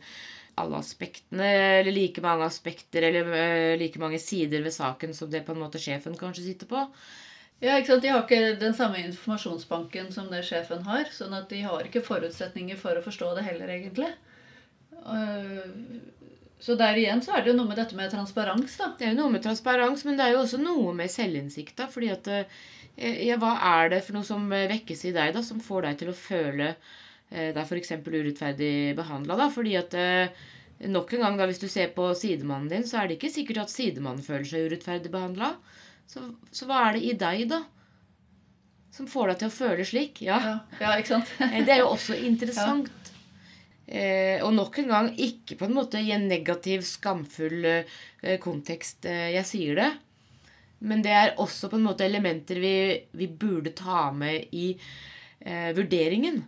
alle 0.60 0.78
aspektene, 0.80 1.48
eller 1.80 1.92
like 1.96 2.22
mange 2.24 2.46
aspekter, 2.46 3.02
eller 3.08 3.32
øh, 3.34 3.74
like 3.80 3.98
mange 4.02 4.18
sider 4.22 4.62
ved 4.64 4.74
saken 4.76 5.14
som 5.16 5.30
det 5.32 5.42
på 5.46 5.56
en 5.56 5.62
måte 5.64 5.80
sjefen 5.82 6.16
kanskje 6.20 6.46
sitter 6.46 6.70
på. 6.70 6.84
Ja, 7.60 7.74
ikke 7.76 7.90
sant? 7.92 8.02
De 8.04 8.08
har 8.12 8.22
ikke 8.24 8.54
den 8.60 8.72
samme 8.76 9.02
informasjonsbanken 9.04 10.12
som 10.14 10.30
det 10.32 10.44
sjefen 10.48 10.86
har. 10.86 11.10
sånn 11.12 11.34
at 11.36 11.50
de 11.52 11.60
har 11.66 11.84
ikke 11.84 12.00
forutsetninger 12.06 12.78
for 12.80 12.96
å 12.96 13.04
forstå 13.04 13.34
det 13.36 13.44
heller, 13.50 13.68
egentlig. 13.74 14.08
Øh, 15.04 15.66
Så 16.60 16.74
der 16.76 16.98
igjen 17.00 17.22
så 17.24 17.32
er 17.32 17.40
det 17.44 17.48
jo 17.54 17.56
noe 17.56 17.68
med 17.70 17.78
dette 17.80 17.96
med 17.96 18.10
transparens, 18.12 18.74
da. 18.76 18.90
Det 18.98 19.06
er 19.06 19.14
jo 19.14 19.22
noe 19.22 19.32
med 19.32 19.42
transparens, 19.44 20.02
men 20.04 20.18
det 20.18 20.26
er 20.26 20.34
jo 20.34 20.42
også 20.42 20.58
noe 20.60 20.92
med 20.92 21.08
selvinnsikt. 21.08 21.76
da, 21.78 21.86
fordi 21.88 22.10
at 22.12 22.28
eh, 22.28 23.24
ja, 23.26 23.38
Hva 23.40 23.54
er 23.80 23.88
det 23.94 24.02
for 24.04 24.18
noe 24.18 24.28
som 24.28 24.44
eh, 24.52 24.66
vekkes 24.68 25.06
i 25.08 25.12
deg, 25.16 25.32
da, 25.36 25.40
som 25.42 25.60
får 25.64 25.86
deg 25.88 25.98
til 26.02 26.10
å 26.12 26.16
føle 26.16 26.74
eh, 27.30 27.50
deg 27.56 27.62
f.eks. 27.64 27.92
urettferdig 28.06 28.72
behandla? 28.98 29.50
Fordi 29.54 29.76
at 29.80 29.96
eh, 29.98 30.46
nok 30.90 31.12
en 31.14 31.26
gang, 31.26 31.36
da, 31.40 31.48
hvis 31.50 31.60
du 31.62 31.68
ser 31.68 31.92
på 31.96 32.10
sidemannen 32.16 32.70
din, 32.72 32.86
så 32.88 33.00
er 33.00 33.08
det 33.10 33.18
ikke 33.18 33.32
sikkert 33.34 33.64
at 33.66 33.74
sidemannen 33.74 34.24
føler 34.24 34.48
seg 34.48 34.70
urettferdig 34.70 35.12
behandla. 35.12 35.54
Så, 36.10 36.24
så 36.50 36.66
hva 36.68 36.86
er 36.88 36.96
det 36.96 37.04
i 37.06 37.16
deg, 37.20 37.44
da? 37.50 37.62
Som 38.94 39.06
får 39.10 39.30
deg 39.30 39.42
til 39.42 39.50
å 39.50 39.54
føle 39.54 39.86
slik? 39.86 40.22
Ja. 40.26 40.38
Ja, 40.42 40.54
ja 40.80 40.94
ikke 40.98 41.16
sant? 41.18 41.34
Eh, 41.50 41.60
Det 41.66 41.76
er 41.76 41.82
jo 41.84 41.92
også 41.92 42.16
interessant. 42.18 42.90
Eh, 43.90 44.38
og 44.46 44.54
nok 44.54 44.78
en 44.82 44.90
gang 44.90 45.10
ikke 45.18 45.56
på 45.58 45.66
en 45.66 45.74
måte 45.74 46.00
i 46.02 46.12
en 46.14 46.28
negativ, 46.30 46.84
skamfull 46.86 47.66
eh, 47.66 48.38
kontekst 48.42 49.06
eh, 49.10 49.32
jeg 49.36 49.48
sier 49.48 49.80
det. 49.80 49.90
Men 50.80 51.02
det 51.04 51.12
er 51.12 51.34
også 51.42 51.68
på 51.68 51.76
en 51.76 51.84
måte 51.84 52.06
elementer 52.06 52.60
vi, 52.62 52.74
vi 53.12 53.28
burde 53.28 53.74
ta 53.76 54.08
med 54.16 54.54
i 54.56 54.70
eh, 54.72 55.70
vurderingen 55.76 56.40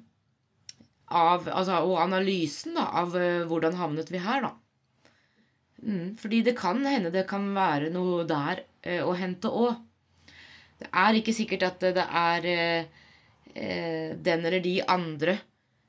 av, 1.12 1.47
altså, 1.49 1.83
og 1.87 2.00
analysen 2.02 2.76
da, 2.78 2.88
av 3.02 3.16
eh, 3.19 3.45
hvordan 3.49 3.78
havnet 3.78 4.12
vi 4.12 4.23
her, 4.23 4.49
da. 4.49 4.52
Mm, 5.83 6.14
fordi 6.19 6.42
det 6.47 6.54
kan 6.59 6.78
hende 6.87 7.11
det 7.11 7.25
kan 7.31 7.49
være 7.57 7.90
noe 7.95 8.23
der 8.28 8.62
eh, 8.87 9.02
å 9.02 9.14
hente 9.19 9.50
òg. 9.50 9.81
Det 10.83 10.90
er 10.99 11.19
ikke 11.19 11.35
sikkert 11.35 11.66
at 11.66 11.87
det 11.99 12.04
er 12.07 12.47
eh, 12.50 13.02
eh, 13.54 14.14
den 14.14 14.47
eller 14.47 14.62
de 14.62 14.76
andre 14.87 15.37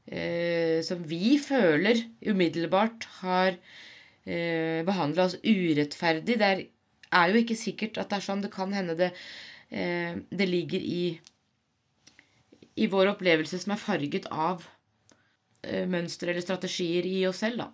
eh, 0.05 0.81
som 0.85 1.01
vi 1.09 1.37
føler 1.41 2.03
umiddelbart 2.25 3.07
har 3.21 3.53
eh, 3.53 4.81
behandla 4.85 5.29
oss 5.29 5.37
urettferdig. 5.43 6.39
Det 6.41 6.49
er, 6.49 6.65
er 7.13 7.33
jo 7.33 7.43
ikke 7.43 7.59
sikkert 7.59 8.01
at 8.01 8.09
det 8.09 8.19
er 8.19 8.27
sånn. 8.27 8.43
Det 8.45 8.53
kan 8.53 8.73
hende 8.73 8.97
det, 8.99 9.13
eh, 9.69 10.17
det 10.29 10.49
ligger 10.49 10.81
i, 10.81 11.03
i 12.81 12.89
vår 12.89 13.13
opplevelse 13.13 13.61
som 13.61 13.75
er 13.77 13.85
farget 13.85 14.29
av 14.33 14.65
mønstre 15.89 16.31
eller 16.33 16.43
strategier 16.45 17.05
i 17.07 17.21
oss 17.29 17.43
selv, 17.43 17.63
da. 17.63 17.69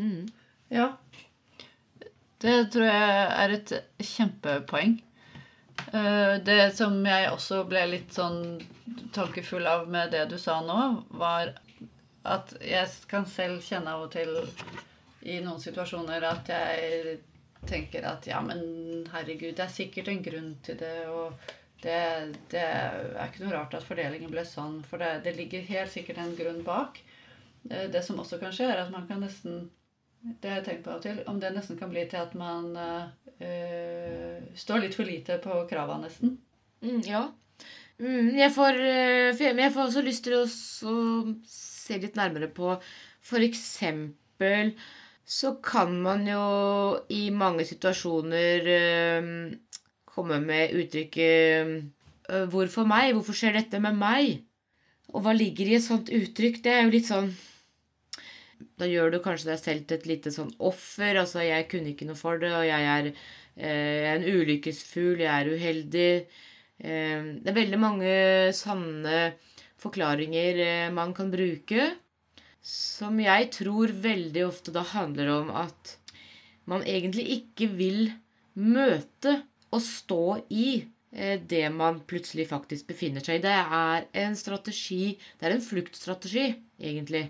Mm. 0.00 0.26
Ja. 0.70 0.88
Det 2.40 2.56
tror 2.72 2.86
jeg 2.86 3.30
er 3.44 3.54
et 3.56 3.72
kjempepoeng. 4.00 4.98
Eh, 5.92 6.34
Det 6.44 6.60
som 6.76 7.00
jeg 7.06 7.30
også 7.32 7.64
ble 7.68 7.86
litt 7.94 8.12
sånn 8.16 8.60
tankefull 9.12 9.66
av 9.66 9.88
med 9.90 10.12
det 10.14 10.26
du 10.30 10.38
sa 10.38 10.60
nå, 10.64 11.04
var 11.10 11.54
at 12.24 12.54
jeg 12.60 12.88
kan 13.08 13.26
selv 13.26 13.62
kjenne 13.64 13.92
av 13.96 14.06
og 14.06 14.12
til 14.12 14.34
i 15.22 15.40
noen 15.44 15.60
situasjoner 15.60 16.24
at 16.24 16.48
jeg 16.48 17.18
tenker 17.68 18.04
at 18.08 18.26
ja, 18.28 18.40
men 18.44 18.60
herregud, 19.12 19.54
det 19.56 19.64
er 19.66 19.72
sikkert 19.72 20.08
en 20.08 20.22
grunn 20.24 20.54
til 20.64 20.78
det, 20.80 20.94
og 21.12 21.34
det, 21.82 21.96
det 22.52 22.62
er 22.64 23.26
ikke 23.26 23.44
noe 23.44 23.54
rart 23.56 23.76
at 23.76 23.84
fordelingen 23.84 24.32
ble 24.32 24.44
sånn, 24.48 24.78
for 24.88 25.00
det, 25.00 25.10
det 25.26 25.36
ligger 25.36 25.66
helt 25.68 25.92
sikkert 25.92 26.20
en 26.22 26.36
grunn 26.38 26.62
bak. 26.64 27.00
Eh, 27.68 27.88
Det 27.92 28.02
som 28.04 28.18
også 28.22 28.38
kan 28.40 28.52
skje, 28.52 28.70
er 28.70 28.84
at 28.84 28.90
man 28.94 29.06
kan 29.08 29.20
nesten 29.20 29.68
det 30.20 30.50
har 30.50 30.58
jeg 30.60 30.64
tenkt 30.66 30.82
på 30.84 30.90
av 30.92 30.98
og 30.98 31.02
til. 31.02 31.20
Om 31.32 31.38
det 31.40 31.50
nesten 31.54 31.78
kan 31.80 31.88
bli 31.92 32.02
til 32.10 32.20
at 32.20 32.34
man 32.36 32.74
eh, 32.76 34.40
står 34.54 34.82
litt 34.82 34.96
for 34.98 35.08
lite 35.08 35.38
på 35.40 35.62
krava, 35.70 35.96
nesten. 36.02 36.34
Mm, 36.84 37.00
ja. 37.08 37.22
Mm, 38.00 38.28
jeg, 38.36 38.52
får, 38.52 38.76
jeg- 38.80 39.72
får 39.72 39.86
også 39.86 40.02
lyst 40.04 40.24
til 40.24 40.36
å 40.38 40.44
se 41.48 41.98
litt 42.00 42.16
nærmere 42.16 42.48
på 42.52 42.78
For 43.20 43.44
eksempel 43.44 44.74
så 45.30 45.52
kan 45.62 45.92
man 46.02 46.24
jo 46.26 46.44
i 47.12 47.28
mange 47.30 47.64
situasjoner 47.68 48.70
eh, 48.76 49.28
komme 50.08 50.40
med 50.40 50.72
uttrykket 50.74 51.84
eh, 52.28 52.46
'Hvorfor 52.48 52.86
meg? 52.88 53.12
Hvorfor 53.14 53.36
skjer 53.36 53.52
dette 53.60 53.80
med 53.80 53.94
meg?' 54.00 54.40
Og 55.12 55.22
hva 55.22 55.32
ligger 55.36 55.66
i 55.66 55.74
et 55.76 55.82
sånt 55.84 56.08
uttrykk? 56.08 56.62
Det 56.62 56.72
er 56.72 56.84
jo 56.84 56.90
litt 56.94 57.06
sånn 57.08 57.30
Da 58.80 58.88
gjør 58.88 59.12
du 59.12 59.18
kanskje 59.24 59.50
deg 59.52 59.60
selv 59.60 59.86
til 59.88 59.98
et 59.98 60.06
lite 60.08 60.32
sånn 60.34 60.50
offer. 60.70 61.18
Altså, 61.22 61.42
jeg 61.44 61.68
kunne 61.70 61.92
ikke 61.92 62.08
noe 62.08 62.18
for 62.18 62.40
det, 62.40 62.50
og 62.56 62.66
jeg 62.68 62.88
er 62.94 63.08
eh, 63.10 64.08
en 64.14 64.26
ulykkesfugl, 64.26 65.22
jeg 65.24 65.30
er 65.32 65.50
uheldig. 65.54 66.10
Eh, 66.80 67.30
Det 67.40 67.52
er 67.52 67.58
veldig 67.60 67.80
mange 67.80 68.12
sanne 68.56 69.22
forklaringer 69.80 70.62
eh, 70.66 70.92
man 70.92 71.14
kan 71.16 71.32
bruke, 71.32 71.90
som 72.60 73.20
jeg 73.22 73.48
tror 73.56 73.92
veldig 74.04 74.44
ofte 74.44 74.72
da 74.74 74.84
handler 74.84 75.30
om 75.38 75.52
at 75.56 75.96
man 76.68 76.84
egentlig 76.84 77.24
ikke 77.38 77.70
vil 77.78 78.10
møte 78.60 79.38
og 79.72 79.80
stå 79.84 80.22
i 80.52 80.82
det 81.10 81.64
man 81.74 81.96
plutselig 82.06 82.44
faktisk 82.46 82.86
befinner 82.92 83.24
seg 83.24 83.40
i. 83.40 83.42
Det 83.42 83.50
er 83.50 84.04
en 84.22 84.36
strategi, 84.38 85.16
det 85.40 85.48
er 85.48 85.56
en 85.56 85.64
fluktstrategi, 85.64 86.44
egentlig. 86.78 87.24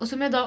Og 0.00 0.08
som 0.08 0.22
jeg 0.24 0.32
da 0.32 0.46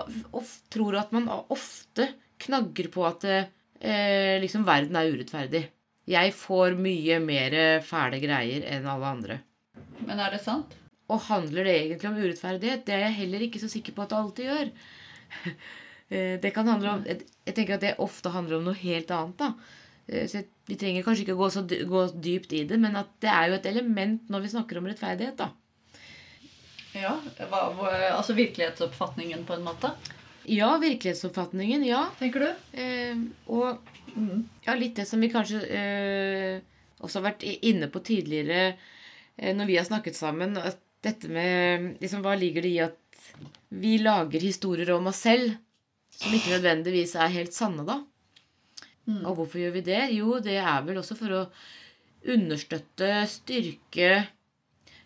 tror 0.74 0.98
at 0.98 1.12
man 1.13 1.27
ofte 1.53 2.07
knagger 2.43 2.89
på 2.93 3.05
at 3.07 3.25
eh, 3.29 4.39
liksom 4.41 4.65
verden 4.67 4.98
er 5.00 5.12
urettferdig. 5.13 5.63
Jeg 6.10 6.33
får 6.36 6.74
mye 6.75 7.19
mer 7.24 7.53
fæle 7.86 8.19
greier 8.19 8.65
enn 8.74 8.88
alle 8.89 9.12
andre. 9.15 9.38
Men 10.03 10.19
er 10.19 10.33
det 10.36 10.41
sant? 10.43 10.74
Og 11.12 11.22
handler 11.29 11.67
det 11.67 11.75
egentlig 11.77 12.10
om 12.10 12.17
urettferdighet? 12.19 12.83
Det 12.88 12.95
er 12.95 13.05
jeg 13.07 13.17
heller 13.22 13.45
ikke 13.45 13.62
så 13.62 13.69
sikker 13.72 13.95
på 13.95 14.03
at 14.03 14.12
det 14.13 14.19
alltid 14.24 14.51
gjør. 14.51 14.75
Eh, 16.13 16.36
Det 16.38 16.51
kan 16.53 16.67
handle 16.67 16.89
om, 16.91 17.03
jeg 17.07 17.53
tenker 17.55 17.77
at 17.77 17.81
det 17.81 17.93
ofte 18.03 18.29
handler 18.29 18.57
om 18.60 18.65
noe 18.67 18.75
helt 18.77 19.10
annet. 19.15 19.38
da. 19.39 19.53
Eh, 20.05 20.27
Så 20.27 20.43
Vi 20.67 20.75
trenger 20.77 21.01
kanskje 21.01 21.24
ikke 21.24 21.38
gå 21.39 21.48
så 21.50 21.63
gå 21.65 22.01
dypt 22.22 22.53
i 22.53 22.65
det, 22.67 22.77
men 22.79 22.95
at 23.00 23.07
det 23.24 23.31
er 23.31 23.48
jo 23.50 23.55
et 23.55 23.65
element 23.72 24.29
når 24.29 24.43
vi 24.43 24.51
snakker 24.51 24.77
om 24.77 24.86
rettferdighet. 24.91 25.38
da. 25.39 25.48
Ja. 26.98 27.16
Hva, 27.50 27.62
altså 28.14 28.36
virkelighetsoppfatningen, 28.38 29.46
på 29.48 29.58
en 29.58 29.66
måte? 29.66 29.94
Ja, 30.50 30.76
virkelighetsoppfatningen, 30.78 31.86
ja. 31.88 32.06
Tenker 32.20 32.46
du? 32.46 32.80
Eh, 32.80 33.20
og 33.54 33.80
ja, 34.66 34.76
litt 34.78 34.98
det 35.00 35.08
som 35.10 35.24
vi 35.24 35.32
kanskje 35.34 35.62
eh, 35.74 36.58
også 37.04 37.22
har 37.22 37.30
vært 37.32 37.46
inne 37.66 37.90
på 37.92 38.04
tidligere 38.06 38.74
eh, 38.74 39.54
når 39.56 39.70
vi 39.70 39.78
har 39.80 39.88
snakket 39.88 40.20
sammen. 40.20 40.58
At 40.60 40.82
dette 41.04 41.32
med 41.32 41.98
liksom, 42.04 42.24
Hva 42.24 42.36
ligger 42.40 42.64
det 42.64 42.74
i 42.74 42.82
at 42.84 43.00
vi 43.74 43.98
lager 44.02 44.44
historier 44.44 44.94
om 44.96 45.10
oss 45.10 45.24
selv 45.26 45.56
som 46.14 46.34
ikke 46.36 46.54
nødvendigvis 46.54 47.16
er 47.18 47.32
helt 47.34 47.56
sanne, 47.56 47.86
da? 47.88 48.04
Og 49.26 49.34
hvorfor 49.36 49.60
gjør 49.60 49.74
vi 49.80 49.88
det? 49.88 50.04
Jo, 50.16 50.38
det 50.44 50.60
er 50.62 50.84
vel 50.86 51.00
også 51.02 51.18
for 51.20 51.34
å 51.36 51.42
understøtte, 52.34 53.10
styrke 53.28 54.12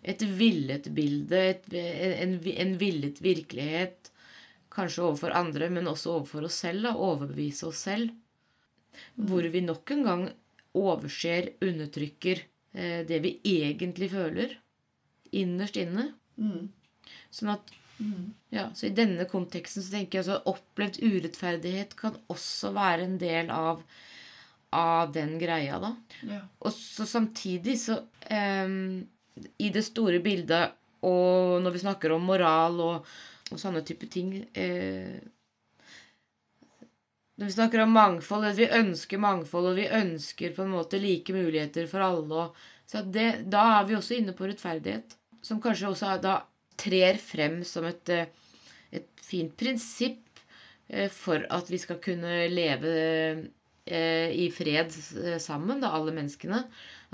et 0.08 0.24
villet 0.40 0.88
bilde, 0.96 1.42
et, 1.54 1.66
en, 2.24 2.38
en 2.64 2.76
villet 2.80 3.22
virkelighet. 3.24 4.12
Kanskje 4.74 5.04
overfor 5.08 5.36
andre, 5.36 5.70
men 5.74 5.90
også 5.90 6.18
overfor 6.20 6.48
oss 6.48 6.62
selv. 6.64 6.88
Da, 6.88 6.94
overbevise 6.96 7.68
oss 7.70 7.84
selv. 7.90 8.14
Hvor 9.18 9.46
vi 9.54 9.62
nok 9.66 9.94
en 9.94 10.06
gang 10.08 10.28
overser, 10.78 11.52
undertrykker 11.66 12.44
eh, 12.74 13.02
det 13.10 13.20
vi 13.26 13.38
egentlig 13.58 14.12
føler. 14.14 14.56
Innerst 15.38 15.80
inne. 15.82 16.12
Mm. 16.38 16.70
Sånn 17.34 17.56
at 17.58 17.74
ja, 18.54 18.68
så 18.76 18.88
I 18.88 18.94
denne 18.94 19.26
konteksten 19.30 19.82
så 19.82 19.96
tenker 19.96 20.20
jeg 20.20 20.30
at 20.30 20.50
opplevd 20.50 21.00
urettferdighet 21.02 21.96
kan 21.98 22.18
også 22.30 22.70
være 22.76 23.08
en 23.08 23.16
del 23.22 23.50
av, 23.54 23.82
av 24.78 25.14
den 25.16 25.38
greia, 25.42 25.80
da. 25.82 25.94
Ja. 26.30 26.42
Og 26.62 26.76
så 26.76 27.08
samtidig 27.10 27.80
så 27.82 27.98
em, 28.30 29.08
I 29.58 29.72
det 29.74 29.84
store 29.86 30.20
bildet, 30.24 30.76
og 31.08 31.62
når 31.64 31.76
vi 31.76 31.84
snakker 31.84 32.14
om 32.16 32.26
moral 32.26 32.80
og, 32.84 33.10
og 33.52 33.60
sånne 33.62 33.84
type 33.86 34.10
ting 34.12 34.32
eh, 34.58 35.20
Når 37.38 37.46
vi 37.46 37.54
snakker 37.54 37.84
om 37.84 37.94
mangfold, 37.94 38.48
at 38.50 38.58
vi 38.58 38.66
ønsker 38.80 39.22
mangfold, 39.22 39.72
og 39.72 39.78
vi 39.78 39.86
ønsker 39.94 40.56
på 40.56 40.66
en 40.66 40.74
måte 40.74 40.98
like 40.98 41.36
muligheter 41.36 41.86
for 41.90 42.02
alle, 42.02 42.48
og, 42.48 42.68
så 42.88 43.04
det, 43.04 43.44
da 43.52 43.66
er 43.78 43.86
vi 43.86 43.98
også 43.98 44.16
inne 44.18 44.34
på 44.34 44.48
rettferdighet. 44.48 45.14
Som 45.46 45.60
kanskje 45.62 45.92
også 45.92 46.16
da 46.24 46.40
trer 46.80 47.20
frem 47.22 47.60
som 47.68 47.86
et, 47.86 48.10
eh, 48.10 48.26
et 48.92 49.08
fint 49.22 49.54
prinsipp 49.60 50.42
eh, 50.90 51.12
for 51.14 51.46
at 51.54 51.70
vi 51.70 51.80
skal 51.82 52.00
kunne 52.02 52.48
leve 52.50 52.94
eh, 53.86 54.34
i 54.34 54.48
fred 54.54 54.94
sammen, 55.44 55.84
da, 55.84 55.94
alle 55.94 56.16
menneskene. 56.16 56.64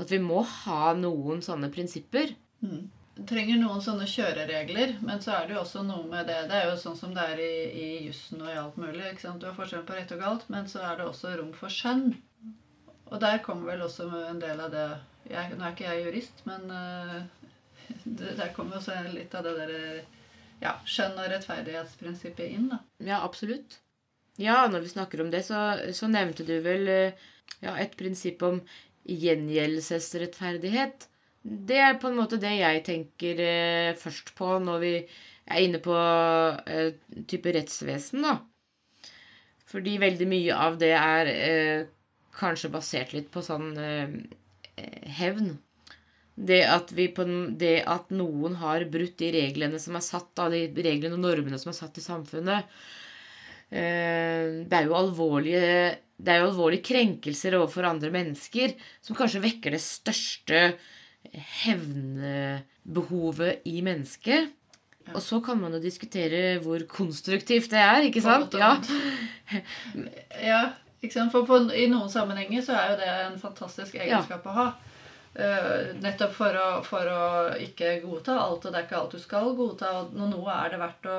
At 0.01 0.11
vi 0.11 0.19
må 0.21 0.41
ha 0.41 0.93
noen 0.97 1.43
sånne 1.45 1.69
prinsipper. 1.73 2.33
Mm. 2.65 2.89
Trenger 3.29 3.59
noen 3.61 3.81
sånne 3.85 4.07
kjøreregler, 4.09 4.95
men 5.05 5.21
så 5.21 5.35
er 5.37 5.45
det 5.45 5.53
jo 5.53 5.61
også 5.61 5.83
noe 5.85 6.07
med 6.09 6.25
det 6.25 6.39
Det 6.49 6.55
er 6.57 6.71
jo 6.71 6.79
sånn 6.81 6.97
som 6.97 7.11
det 7.13 7.25
er 7.35 7.41
i, 7.45 7.53
i 7.69 7.87
jussen 8.07 8.41
og 8.41 8.49
i 8.49 8.57
alt 8.57 8.79
mulig. 8.81 9.03
ikke 9.11 9.27
sant? 9.27 9.41
Du 9.41 9.45
har 9.45 9.57
forskjell 9.57 9.85
på 9.85 9.93
rett 9.93 10.13
og 10.15 10.23
galt, 10.23 10.47
men 10.49 10.69
så 10.71 10.81
er 10.87 10.97
det 10.97 11.05
også 11.05 11.35
rom 11.37 11.51
for 11.57 11.73
skjønn. 11.73 12.15
Og 13.11 13.19
der 13.21 13.43
kommer 13.45 13.73
vel 13.73 13.85
også 13.85 14.07
en 14.31 14.41
del 14.41 14.63
av 14.63 14.73
det 14.73 14.87
jeg, 15.29 15.53
Nå 15.55 15.63
er 15.63 15.75
ikke 15.75 15.85
jeg 15.85 16.07
jurist, 16.07 16.41
men 16.49 16.65
uh, 16.73 17.21
det, 18.17 18.33
der 18.39 18.49
kommer 18.55 18.79
også 18.79 18.97
litt 19.13 19.35
av 19.37 19.45
det 19.45 19.53
der 19.61 19.77
ja, 20.63 20.73
skjønn- 20.87 21.19
og 21.19 21.29
rettferdighetsprinsippet 21.31 22.49
inn. 22.49 22.71
da. 22.73 22.81
Ja, 23.03 23.21
absolutt. 23.21 23.77
Ja, 24.41 24.63
når 24.71 24.87
vi 24.87 24.93
snakker 24.95 25.21
om 25.21 25.29
det, 25.31 25.43
så, 25.45 25.59
så 25.93 26.09
nevnte 26.09 26.45
du 26.47 26.55
vel 26.65 26.89
eh, 26.89 27.25
ja, 27.61 27.75
et 27.77 27.93
prinsipp 27.99 28.41
om 28.47 28.61
gjengjeldelsesrettferdighet. 29.09 31.07
Det 31.43 31.79
er 31.83 31.99
på 31.99 32.07
en 32.09 32.17
måte 32.21 32.39
det 32.39 32.53
jeg 32.55 32.83
tenker 32.87 33.39
eh, 33.43 33.95
først 33.99 34.31
på 34.37 34.47
når 34.63 34.77
vi 34.83 34.93
er 35.51 35.65
inne 35.65 35.81
på 35.83 35.95
eh, 35.95 36.93
type 37.27 37.51
rettsvesen, 37.55 38.23
da. 38.23 38.37
Fordi 39.73 39.97
veldig 39.99 40.27
mye 40.29 40.55
av 40.67 40.79
det 40.81 40.93
er 40.95 41.29
eh, 41.33 41.85
kanskje 42.37 42.71
basert 42.73 43.13
litt 43.15 43.29
på 43.33 43.43
sånn 43.45 43.71
eh, 43.81 44.15
hevn. 45.19 45.55
Det 46.33 46.63
at, 46.65 46.89
på, 47.17 47.23
det 47.61 47.75
at 47.89 48.09
noen 48.13 48.55
har 48.61 48.87
brutt 48.93 49.19
de 49.19 49.29
reglene 49.35 49.79
som 49.81 49.97
er 49.97 50.05
satt, 50.05 50.31
da, 50.37 50.47
de 50.49 50.65
reglene 50.85 51.17
og 51.17 51.25
normene 51.25 51.59
som 51.61 51.69
er 51.73 51.77
satt 51.77 51.99
i 52.01 52.05
samfunnet. 52.05 52.69
Eh, 53.73 54.63
det 54.69 54.77
er 54.77 54.85
jo 54.85 54.97
alvorlige 54.99 55.97
det 56.23 56.29
er 56.29 56.43
jo 56.43 56.49
alvorlige 56.51 56.85
krenkelser 56.85 57.55
overfor 57.57 57.87
andre 57.89 58.11
mennesker 58.13 58.75
som 59.03 59.17
kanskje 59.17 59.41
vekker 59.43 59.73
det 59.73 59.81
største 59.83 60.59
hevnbehovet 61.63 63.53
i 63.67 63.81
mennesket. 63.85 64.51
Ja. 65.03 65.13
Og 65.17 65.21
så 65.25 65.41
kan 65.43 65.59
man 65.59 65.73
jo 65.75 65.81
diskutere 65.83 66.59
hvor 66.63 66.79
konstruktivt 66.87 67.71
det 67.73 67.81
er, 67.81 68.01
ikke 68.07 68.21
sant? 68.23 68.53
Ja. 68.55 68.77
Ja, 70.39 70.61
ikke 71.03 71.13
sant? 71.17 71.31
For 71.33 71.45
på, 71.45 71.59
i 71.75 71.87
noen 71.91 72.09
sammenhenger 72.09 72.61
så 72.65 72.73
er 72.79 72.85
jo 72.93 72.99
det 73.01 73.09
en 73.25 73.39
fantastisk 73.41 73.95
egenskap 73.99 74.45
å 74.47 74.55
ha. 74.55 74.67
Uh, 75.33 75.91
nettopp 75.97 76.33
for 76.37 76.53
å, 76.57 76.67
for 76.85 77.09
å 77.09 77.23
ikke 77.61 77.97
godta 78.05 78.37
alt, 78.39 78.65
og 78.65 78.71
det 78.71 78.79
er 78.79 78.85
ikke 78.87 78.99
alt 79.01 79.15
du 79.17 79.21
skal 79.21 79.55
godta. 79.57 79.87
Og 79.99 80.15
noe 80.21 80.51
er 80.55 80.67
det 80.71 80.79
verdt 80.81 81.05
å 81.09 81.17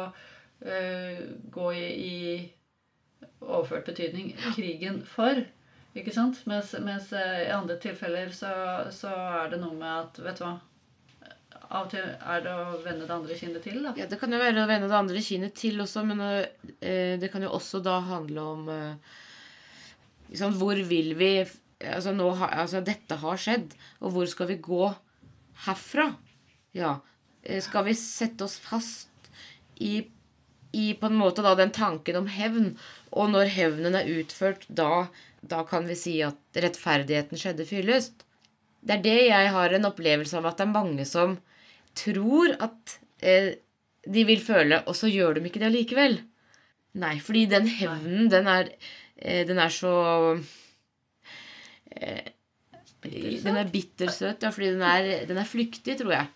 gå 0.64 1.72
i, 1.76 1.88
i 2.08 3.34
overført 3.44 3.86
betydning 3.90 4.32
krigen 4.56 5.02
for. 5.08 5.42
Ikke 5.94 6.10
sant? 6.14 6.40
Mens, 6.50 6.72
mens 6.82 7.12
eh, 7.14 7.44
i 7.46 7.50
andre 7.54 7.76
tilfeller 7.82 8.32
så, 8.34 8.50
så 8.94 9.10
er 9.44 9.52
det 9.52 9.60
noe 9.62 9.76
med 9.78 9.90
at 9.92 10.22
Vet 10.24 10.40
du 10.40 10.46
hva? 10.46 10.54
Av 11.74 11.86
og 11.86 11.92
til 11.94 12.02
er 12.04 12.42
det 12.44 12.50
å 12.54 12.78
vende 12.84 13.06
det 13.06 13.14
andre 13.14 13.36
kinnet 13.38 13.62
til. 13.64 13.78
da. 13.82 13.92
Ja, 13.98 14.06
Det 14.10 14.18
kan 14.20 14.34
jo 14.34 14.40
være 14.42 14.62
å 14.64 14.68
vende 14.68 14.88
det 14.90 14.98
andre 14.98 15.22
kinnet 15.24 15.54
til 15.58 15.80
også, 15.82 16.02
men 16.06 16.20
eh, 16.24 17.14
det 17.20 17.30
kan 17.32 17.42
jo 17.46 17.52
også 17.56 17.80
da 17.82 17.96
handle 18.04 18.44
om 18.54 18.68
eh, 18.74 19.14
liksom, 20.32 20.58
Hvor 20.60 20.82
vil 20.90 21.14
vi 21.18 21.30
altså, 21.40 22.12
nå 22.14 22.28
altså 22.44 22.82
Dette 22.84 23.18
har 23.22 23.40
skjedd, 23.40 23.74
og 24.02 24.14
hvor 24.14 24.28
skal 24.30 24.50
vi 24.52 24.58
gå 24.62 24.90
herfra? 25.64 26.10
Ja. 26.76 26.96
eh, 27.42 27.62
Skal 27.64 27.88
vi 27.88 27.96
sette 27.98 28.46
oss 28.46 28.58
fast 28.62 29.30
i, 29.82 30.02
i 30.74 30.86
på 30.98 31.08
en 31.10 31.18
måte 31.20 31.44
da 31.46 31.54
den 31.58 31.72
tanken 31.74 32.18
om 32.20 32.28
hevn? 32.30 32.72
Og 33.14 33.30
når 33.32 33.52
hevnen 33.54 33.94
er 33.98 34.10
utført, 34.18 34.66
da, 34.68 35.06
da 35.46 35.62
kan 35.68 35.86
vi 35.88 35.96
si 35.98 36.16
at 36.26 36.60
rettferdigheten 36.64 37.38
skjedde 37.40 37.66
fyllest. 37.68 38.24
Det 38.84 38.98
er 38.98 39.04
det 39.04 39.18
jeg 39.30 39.52
har 39.54 39.72
en 39.76 39.88
opplevelse 39.88 40.36
av 40.40 40.50
at 40.50 40.58
det 40.60 40.66
er 40.66 40.74
mange 40.74 41.06
som 41.08 41.38
tror 41.96 42.56
at 42.64 42.96
eh, 43.22 43.52
de 44.04 44.24
vil 44.28 44.42
føle, 44.44 44.82
og 44.84 44.96
så 44.98 45.08
gjør 45.08 45.38
de 45.38 45.46
ikke 45.48 45.62
det 45.62 45.70
allikevel. 45.70 46.18
Nei, 47.00 47.14
fordi 47.24 47.46
den 47.50 47.66
hevnen, 47.70 48.28
den 48.30 48.50
er, 48.50 48.68
eh, 49.16 49.42
den 49.48 49.58
er 49.62 49.72
så 49.72 49.94
eh, 51.96 52.30
Den 53.04 53.56
er 53.60 53.68
bittersøt, 53.68 54.42
ja, 54.42 54.50
fordi 54.54 54.70
den 54.74 54.82
er, 54.82 55.08
den 55.28 55.38
er 55.40 55.48
flyktig, 55.48 55.98
tror 56.00 56.14
jeg. 56.14 56.28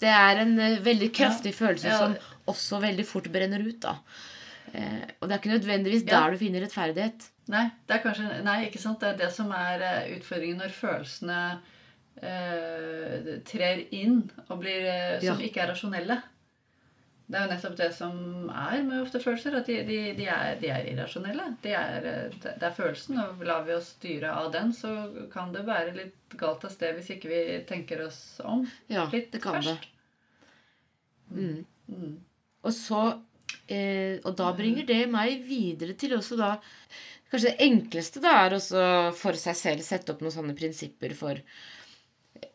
Det 0.00 0.08
er 0.08 0.38
en 0.44 0.54
eh, 0.62 0.78
veldig 0.84 1.10
kraftig 1.16 1.54
følelse 1.56 1.88
Ja. 1.90 1.98
som 1.98 2.14
også 2.50 2.80
veldig 2.82 3.06
fort 3.06 3.28
brenner 3.32 3.60
ut. 3.66 3.80
da. 3.80 3.96
Eh, 4.72 5.04
og 5.20 5.28
det 5.28 5.34
er 5.34 5.38
ikke 5.40 5.58
nødvendigvis 5.58 6.06
Ja. 6.08 6.20
der 6.20 6.30
du 6.32 6.38
finner 6.38 6.60
rettferdighet. 6.64 7.28
Nei, 7.48 7.70
det 7.88 7.96
er 7.96 8.02
kanskje, 8.02 8.42
nei, 8.44 8.66
ikke 8.68 8.78
sant? 8.80 9.00
Det 9.00 9.08
er 9.14 9.16
det 9.26 9.32
som 9.34 9.50
er 9.52 9.80
eh, 9.82 10.16
utfordringen 10.18 10.58
når 10.62 10.70
følelsene 10.76 11.60
eh, 12.22 13.40
trer 13.48 13.82
inn 13.94 14.30
og 14.48 14.60
blir, 14.60 14.84
eh, 14.86 15.20
som 15.20 15.40
Ja. 15.40 15.46
ikke 15.48 15.62
er 15.62 15.72
rasjonelle. 15.72 16.22
Det 17.30 17.38
er 17.40 17.46
jo 17.46 17.52
nettopp 17.54 17.76
det 17.76 17.94
som 17.94 18.50
er 18.50 18.82
med 18.82 19.02
ofte 19.06 19.18
følelser, 19.22 19.54
at 19.56 19.66
de, 19.66 19.76
de, 19.88 19.98
de, 20.18 20.26
er, 20.28 20.58
de 20.60 20.68
er 20.68 20.84
irrasjonelle. 20.92 21.56
De 21.62 21.70
er, 21.72 22.00
det 22.02 22.42
det 22.58 22.62
er 22.62 22.74
følelsen, 22.76 23.18
og 23.18 23.40
lar 23.46 23.62
vi 23.64 23.72
oss 23.72 23.94
styre 23.96 24.30
av 24.36 24.50
den, 24.52 24.72
så 24.76 24.90
kan 25.32 25.52
det 25.54 25.64
være 25.64 25.94
litt 25.96 26.36
galt 26.36 26.64
av 26.64 26.70
sted 26.74 26.94
hvis 26.98 27.08
ikke 27.16 27.28
vi 27.30 27.64
tenker 27.68 28.04
oss 28.06 28.40
om 28.44 28.66
Ja, 28.88 29.06
litt 29.12 29.30
det 29.32 29.40
kan 29.42 29.60
det. 29.62 29.64
først. 29.64 29.88
Mm. 31.30 31.64
Mm. 31.88 32.20
Og 32.62 32.74
så 32.76 33.02
eh, 33.68 34.18
Og 34.22 34.34
da 34.38 34.52
bringer 34.56 34.86
det 34.88 35.04
meg 35.10 35.42
videre 35.48 35.96
til 35.98 36.16
også 36.18 36.38
da 36.40 36.54
Kanskje 37.32 37.54
det 37.54 37.64
enkleste 37.64 38.20
da 38.20 38.34
er 38.42 38.58
også 38.58 38.80
for 39.16 39.38
seg 39.40 39.56
selv 39.56 39.84
sette 39.86 40.12
opp 40.12 40.20
noen 40.20 40.34
sånne 40.34 40.56
prinsipper 40.56 41.14
for 41.16 41.38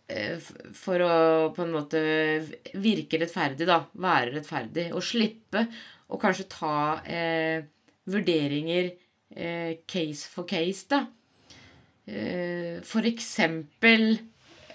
eh, 0.05 0.49
For 0.77 1.01
å 1.01 1.15
på 1.55 1.65
en 1.65 1.73
måte 1.73 2.01
virke 2.77 3.17
rettferdig, 3.23 3.65
da. 3.65 3.79
Være 3.97 4.35
rettferdig. 4.35 4.91
Og 4.93 5.01
slippe 5.01 5.65
å 6.13 6.19
kanskje 6.21 6.45
ta 6.53 6.75
eh, 7.09 7.65
vurderinger 8.05 8.91
eh, 9.33 9.79
case 9.89 10.29
for 10.29 10.45
case, 10.45 10.85
da. 10.93 11.01
Eh, 12.07 12.77
for 12.87 13.09
eksempel 13.09 14.13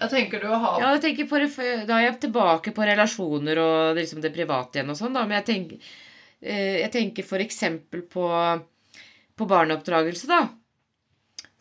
Ja, 0.03 0.09
tenker 0.11 0.41
du 0.43 0.49
å 0.51 0.59
ha 0.59 0.73
ja, 0.81 0.89
jeg 0.97 1.03
tenker 1.05 1.29
på, 1.29 1.39
Da 1.87 1.99
er 1.99 2.09
jeg 2.09 2.19
tilbake 2.25 2.73
på 2.75 2.87
relasjoner 2.87 3.61
og 3.63 3.99
liksom 3.99 4.19
det 4.23 4.33
private 4.35 4.79
igjen 4.79 4.91
og 4.91 4.99
sånn, 4.99 5.15
da. 5.15 5.23
Men 5.27 5.39
jeg 5.39 5.47
tenker, 5.47 5.93
eh, 6.41 6.81
jeg 6.81 6.91
tenker 6.91 7.43
eksempel 7.45 8.03
på, 8.11 8.27
på 9.39 9.47
barneoppdragelse, 9.47 10.27
da. 10.27 10.41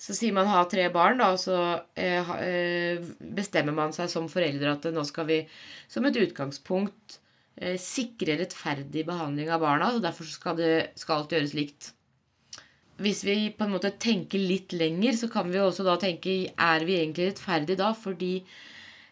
Så 0.02 0.16
sier 0.18 0.35
man 0.35 0.50
ha 0.50 0.64
tre 0.66 0.88
barn, 0.90 1.22
da, 1.22 1.31
og 1.37 1.38
så 1.38 1.59
eh, 1.94 2.35
eh, 2.42 3.11
bestemmer 3.22 3.76
man 3.76 3.94
seg 3.94 4.11
som 4.11 4.26
foreldre 4.31 4.74
at 4.74 4.90
nå 4.90 5.05
skal 5.07 5.28
vi 5.28 5.42
som 5.90 6.07
et 6.09 6.18
utgangspunkt 6.18 7.20
sikre 7.78 8.35
rettferdig 8.40 9.02
behandling 9.07 9.50
av 9.52 9.61
barna, 9.62 9.90
og 9.92 10.02
derfor 10.02 10.26
skal, 10.26 10.57
det, 10.59 10.96
skal 10.98 11.20
alt 11.20 11.35
gjøres 11.37 11.52
likt. 11.55 11.90
Hvis 13.03 13.23
vi 13.27 13.37
på 13.57 13.67
en 13.67 13.75
måte 13.75 13.93
tenker 14.01 14.38
litt 14.43 14.75
lenger, 14.77 15.17
så 15.19 15.29
kan 15.33 15.51
vi 15.51 15.61
også 15.61 15.87
da 15.87 15.97
tenke 16.01 16.35
Er 16.55 16.85
vi 16.87 16.99
egentlig 17.01 17.33
rettferdige 17.33 17.81
da? 17.81 17.93
Fordi 17.99 18.35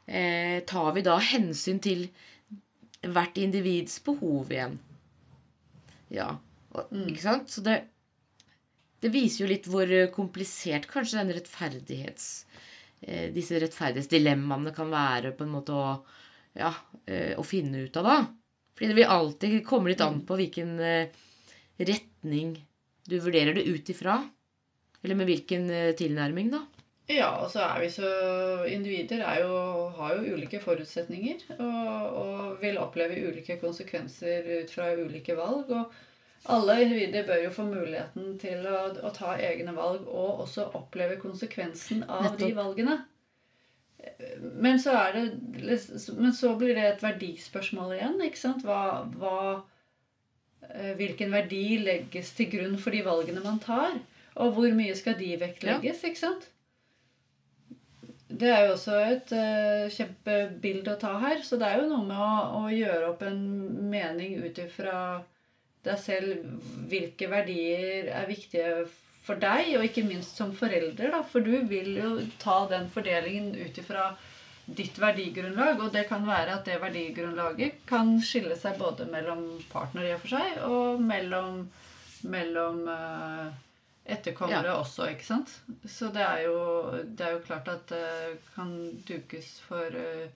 eh, 0.06 0.60
tar 0.68 0.92
vi 0.96 1.04
da 1.06 1.16
hensyn 1.30 1.80
til 1.82 2.06
hvert 3.00 3.38
individs 3.40 3.98
behov 4.04 4.52
igjen? 4.52 4.78
Ja. 6.12 6.36
Og, 6.74 6.86
Mm. 6.94 7.08
Ikke 7.10 7.22
sant? 7.24 7.50
Så 7.50 7.64
det, 7.66 7.80
det 9.02 9.10
viser 9.10 9.44
jo 9.44 9.50
litt 9.50 9.66
hvor 9.66 9.90
komplisert 10.14 10.86
kanskje 10.90 11.18
den 11.18 11.32
rettferdighets 11.34 12.28
eh, 13.02 13.30
disse 13.34 13.58
rettferdighetsdilemmaene 13.58 14.74
kan 14.76 14.92
være 14.92 15.32
på 15.34 15.46
en 15.46 15.54
måte 15.56 15.74
å, 15.74 15.88
ja, 16.54 16.70
eh, 17.06 17.34
å 17.34 17.42
finne 17.46 17.86
ut 17.86 17.98
av, 17.98 18.06
da. 18.06 18.18
Fordi 18.76 18.90
det 18.92 18.98
vil 19.00 19.14
alltid 19.16 19.56
komme 19.66 19.90
litt 19.90 20.04
an 20.04 20.22
på 20.26 20.38
hvilken 20.38 20.76
eh, 20.78 21.18
retning 21.80 22.54
du 23.08 23.16
vurderer 23.22 23.56
det 23.56 23.68
ut 23.68 23.88
ifra. 23.92 24.18
Eller 25.00 25.16
med 25.16 25.30
hvilken 25.30 25.70
eh, 25.72 25.94
tilnærming, 25.96 26.52
da. 26.52 26.64
Ja, 27.10 27.30
og 27.42 27.48
så 27.50 27.64
er 27.64 27.80
vi 27.82 27.88
så 27.90 28.10
Individer 28.70 29.24
er 29.26 29.40
jo, 29.42 29.54
har 29.96 30.14
jo 30.14 30.36
ulike 30.36 30.60
forutsetninger 30.62 31.56
og, 31.56 32.18
og 32.20 32.60
vil 32.62 32.78
oppleve 32.78 33.18
ulike 33.26 33.56
konsekvenser 33.62 34.46
ut 34.60 34.70
fra 34.70 34.92
ulike 34.94 35.34
valg. 35.38 35.72
Og 35.74 36.54
alle 36.54 36.76
individer 36.84 37.26
bør 37.26 37.42
jo 37.44 37.50
få 37.52 37.66
muligheten 37.68 38.36
til 38.40 38.62
å, 38.68 38.92
å 39.02 39.10
ta 39.16 39.34
egne 39.36 39.74
valg 39.76 40.06
og 40.06 40.44
også 40.46 40.70
oppleve 40.78 41.18
konsekvensen 41.20 42.04
av 42.06 42.36
de 42.40 42.52
valgene. 42.56 43.00
Men 44.40 44.78
så, 44.80 44.94
det, 45.12 45.76
men 46.16 46.32
så 46.32 46.54
blir 46.56 46.72
det 46.78 46.86
et 46.86 47.02
verdispørsmål 47.04 47.98
igjen. 47.98 48.16
ikke 48.24 48.40
sant? 48.40 48.64
Hva, 48.64 49.04
hva, 49.18 49.34
hvilken 50.98 51.32
verdi 51.34 51.80
legges 51.82 52.32
til 52.36 52.50
grunn 52.52 52.76
for 52.78 52.94
de 52.94 53.02
valgene 53.06 53.42
man 53.44 53.58
tar? 53.62 53.96
Og 54.40 54.54
hvor 54.56 54.72
mye 54.76 54.94
skal 54.96 55.18
de 55.18 55.34
vektlegges? 55.40 56.04
ikke 56.06 56.20
sant? 56.20 56.48
Det 58.30 58.48
er 58.48 58.64
jo 58.64 58.74
også 58.76 58.94
et 59.10 59.32
uh, 59.34 59.90
kjempebilde 59.90 60.94
å 60.94 61.00
ta 61.00 61.16
her. 61.24 61.42
Så 61.42 61.58
det 61.58 61.66
er 61.66 61.80
jo 61.80 61.90
noe 61.90 62.06
med 62.06 62.20
å, 62.22 62.62
å 62.62 62.72
gjøre 62.72 63.10
opp 63.10 63.24
en 63.26 63.42
mening 63.90 64.38
ut 64.44 64.60
ifra 64.62 64.96
deg 65.86 65.98
selv. 66.00 66.44
Hvilke 66.90 67.30
verdier 67.32 68.12
er 68.14 68.30
viktige 68.30 68.84
for 69.26 69.40
deg, 69.42 69.74
og 69.76 69.86
ikke 69.86 70.06
minst 70.06 70.38
som 70.38 70.54
forelder. 70.56 71.10
Da, 71.12 71.24
for 71.26 71.44
du 71.44 71.56
vil 71.70 71.92
jo 71.98 72.12
ta 72.42 72.62
den 72.70 72.86
fordelingen 72.92 73.52
ut 73.58 73.82
ifra 73.82 74.12
ditt 74.76 74.98
verdigrunnlag. 75.00 75.80
Og 75.84 75.92
det 75.94 76.06
kan 76.10 76.26
være 76.26 76.58
at 76.58 76.68
det 76.68 76.80
verdigrunnlaget 76.82 77.82
kan 77.88 78.16
skille 78.24 78.56
seg 78.58 78.78
både 78.80 79.08
mellom 79.10 79.46
partner 79.72 80.08
i 80.08 80.14
og 80.16 80.22
for 80.24 80.36
seg, 80.36 80.60
og 80.66 81.02
mellom, 81.04 81.64
mellom 82.30 82.82
uh, 82.88 83.48
etterkommere 84.04 84.72
ja. 84.72 84.78
også, 84.80 85.10
ikke 85.14 85.26
sant? 85.26 85.54
Så 85.84 86.10
det 86.14 86.24
er, 86.24 86.44
jo, 86.48 86.58
det 87.04 87.26
er 87.26 87.36
jo 87.36 87.46
klart 87.46 87.70
at 87.72 87.88
det 87.92 88.38
kan 88.54 88.74
dukes 89.08 89.56
for 89.66 89.96
uh, 89.96 90.28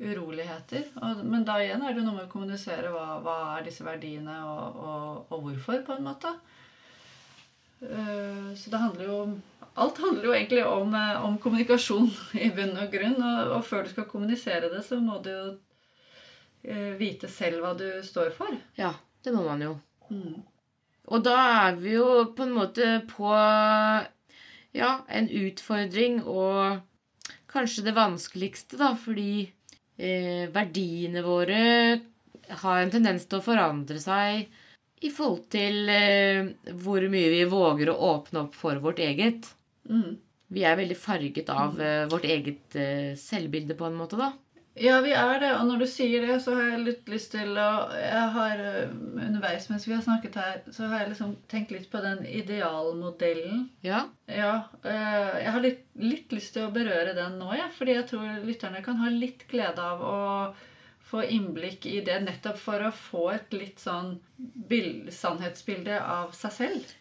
uroligheter. 0.00 0.88
Og, 1.00 1.22
men 1.26 1.46
da 1.46 1.60
igjen 1.62 1.84
er 1.84 1.94
det 1.94 2.04
noe 2.04 2.18
med 2.18 2.26
å 2.26 2.32
kommunisere 2.32 2.90
hva, 2.92 3.20
hva 3.24 3.38
er 3.56 3.68
disse 3.68 3.86
verdiene, 3.86 4.40
og, 4.48 4.80
og, 4.82 5.08
og, 5.30 5.48
hvorfor, 5.48 5.84
på 5.86 5.98
en 5.98 6.08
måte. 6.08 6.34
Uh, 7.84 8.54
så 8.56 8.72
det 8.72 8.80
handler 8.80 9.10
jo 9.10 9.18
Alt 9.74 9.98
handler 9.98 10.28
jo 10.28 10.34
egentlig 10.36 10.60
om, 10.70 10.92
om 11.26 11.36
kommunikasjon 11.42 12.06
i 12.46 12.52
bunn 12.54 12.76
og 12.78 12.92
grunn. 12.92 13.16
Og, 13.18 13.54
og, 13.56 13.64
før 13.66 13.82
du 13.82 13.90
skal 13.90 14.06
kommunisere 14.06 14.70
det, 14.70 14.84
så 14.86 15.00
må 15.02 15.18
du 15.24 15.32
jo 15.32 15.46
uh, 15.50 16.92
vite 17.00 17.26
selv 17.26 17.64
hva 17.64 17.72
du 17.78 17.88
står 18.06 18.30
for. 18.36 18.54
Ja, 18.78 18.92
det 19.26 19.34
må 19.34 19.42
man 19.48 19.64
jo. 19.66 19.74
Mm. 20.14 20.44
Og 21.10 21.24
da 21.26 21.34
er 21.66 21.80
vi 21.82 21.96
jo 21.96 22.06
på 22.36 22.46
en 22.46 22.54
måte 22.54 22.86
på 23.10 23.32
ja, 24.74 24.90
en 25.08 25.28
utfordring 25.28 26.22
og 26.22 26.80
kanskje 27.50 27.86
det 27.86 27.94
vanskeligste, 27.96 28.78
da, 28.80 28.92
fordi 28.98 29.44
eh, 29.96 30.50
verdiene 30.54 31.22
våre 31.24 31.60
har 32.64 32.80
en 32.80 32.92
tendens 32.92 33.28
til 33.28 33.40
å 33.40 33.44
forandre 33.44 34.00
seg 34.02 34.48
i 35.04 35.10
forhold 35.12 35.48
til 35.52 35.90
eh, 35.92 36.52
hvor 36.84 37.04
mye 37.12 37.32
vi 37.32 37.42
våger 37.50 37.92
å 37.92 37.98
åpne 38.14 38.46
opp 38.46 38.56
for 38.56 38.80
vårt 38.84 39.02
eget. 39.04 39.50
Mm. 39.90 40.16
Vi 40.54 40.64
er 40.64 40.78
veldig 40.78 40.96
farget 40.96 41.50
av 41.52 41.80
eh, 41.82 42.06
vårt 42.12 42.24
eget 42.28 42.78
eh, 42.78 43.12
selvbilde, 43.18 43.76
på 43.78 43.88
en 43.88 43.98
måte, 43.98 44.20
da. 44.20 44.32
Ja, 44.74 44.96
vi 45.04 45.12
er 45.14 45.38
det. 45.38 45.52
Og 45.54 45.68
når 45.68 45.84
du 45.84 45.86
sier 45.86 46.24
det, 46.26 46.40
så 46.42 46.56
har 46.56 46.72
jeg 46.72 46.82
litt 46.82 47.10
lyst 47.10 47.30
til 47.34 47.54
å 47.62 47.68
Jeg 47.94 48.24
har 48.34 48.62
eh, 48.62 48.90
underveis 49.22 49.68
mens 49.70 49.86
vi 49.86 49.94
har 49.94 50.02
snakket 50.02 50.38
her, 50.40 50.60
så 50.74 50.88
har 50.90 51.04
jeg 51.04 51.12
liksom 51.12 51.36
tenkt 51.50 51.74
litt 51.74 51.86
på 51.92 52.02
den 52.02 52.24
idealmodellen. 52.26 53.68
Ja. 53.86 54.04
ja 54.26 54.54
eh, 54.82 55.42
jeg 55.44 55.54
har 55.54 55.64
litt, 55.64 55.84
litt 56.02 56.34
lyst 56.34 56.56
til 56.56 56.66
å 56.66 56.74
berøre 56.74 57.14
den 57.14 57.38
nå, 57.38 57.52
jeg. 57.54 57.62
Ja, 57.62 57.70
fordi 57.78 57.98
jeg 57.98 58.08
tror 58.10 58.46
lytterne 58.48 58.82
kan 58.86 58.98
ha 59.02 59.12
litt 59.14 59.46
glede 59.50 59.90
av 59.94 60.02
å 60.02 60.20
få 61.04 61.22
innblikk 61.24 61.86
i 61.86 62.00
det 62.04 62.20
nettopp 62.24 62.58
for 62.58 62.86
å 62.86 62.92
få 62.94 63.28
et 63.34 63.54
litt 63.56 63.82
sånn 63.82 64.16
bild, 64.36 65.10
sannhetsbilde 65.12 66.00
av 66.00 66.32
seg 66.36 66.54
selv. 66.58 66.94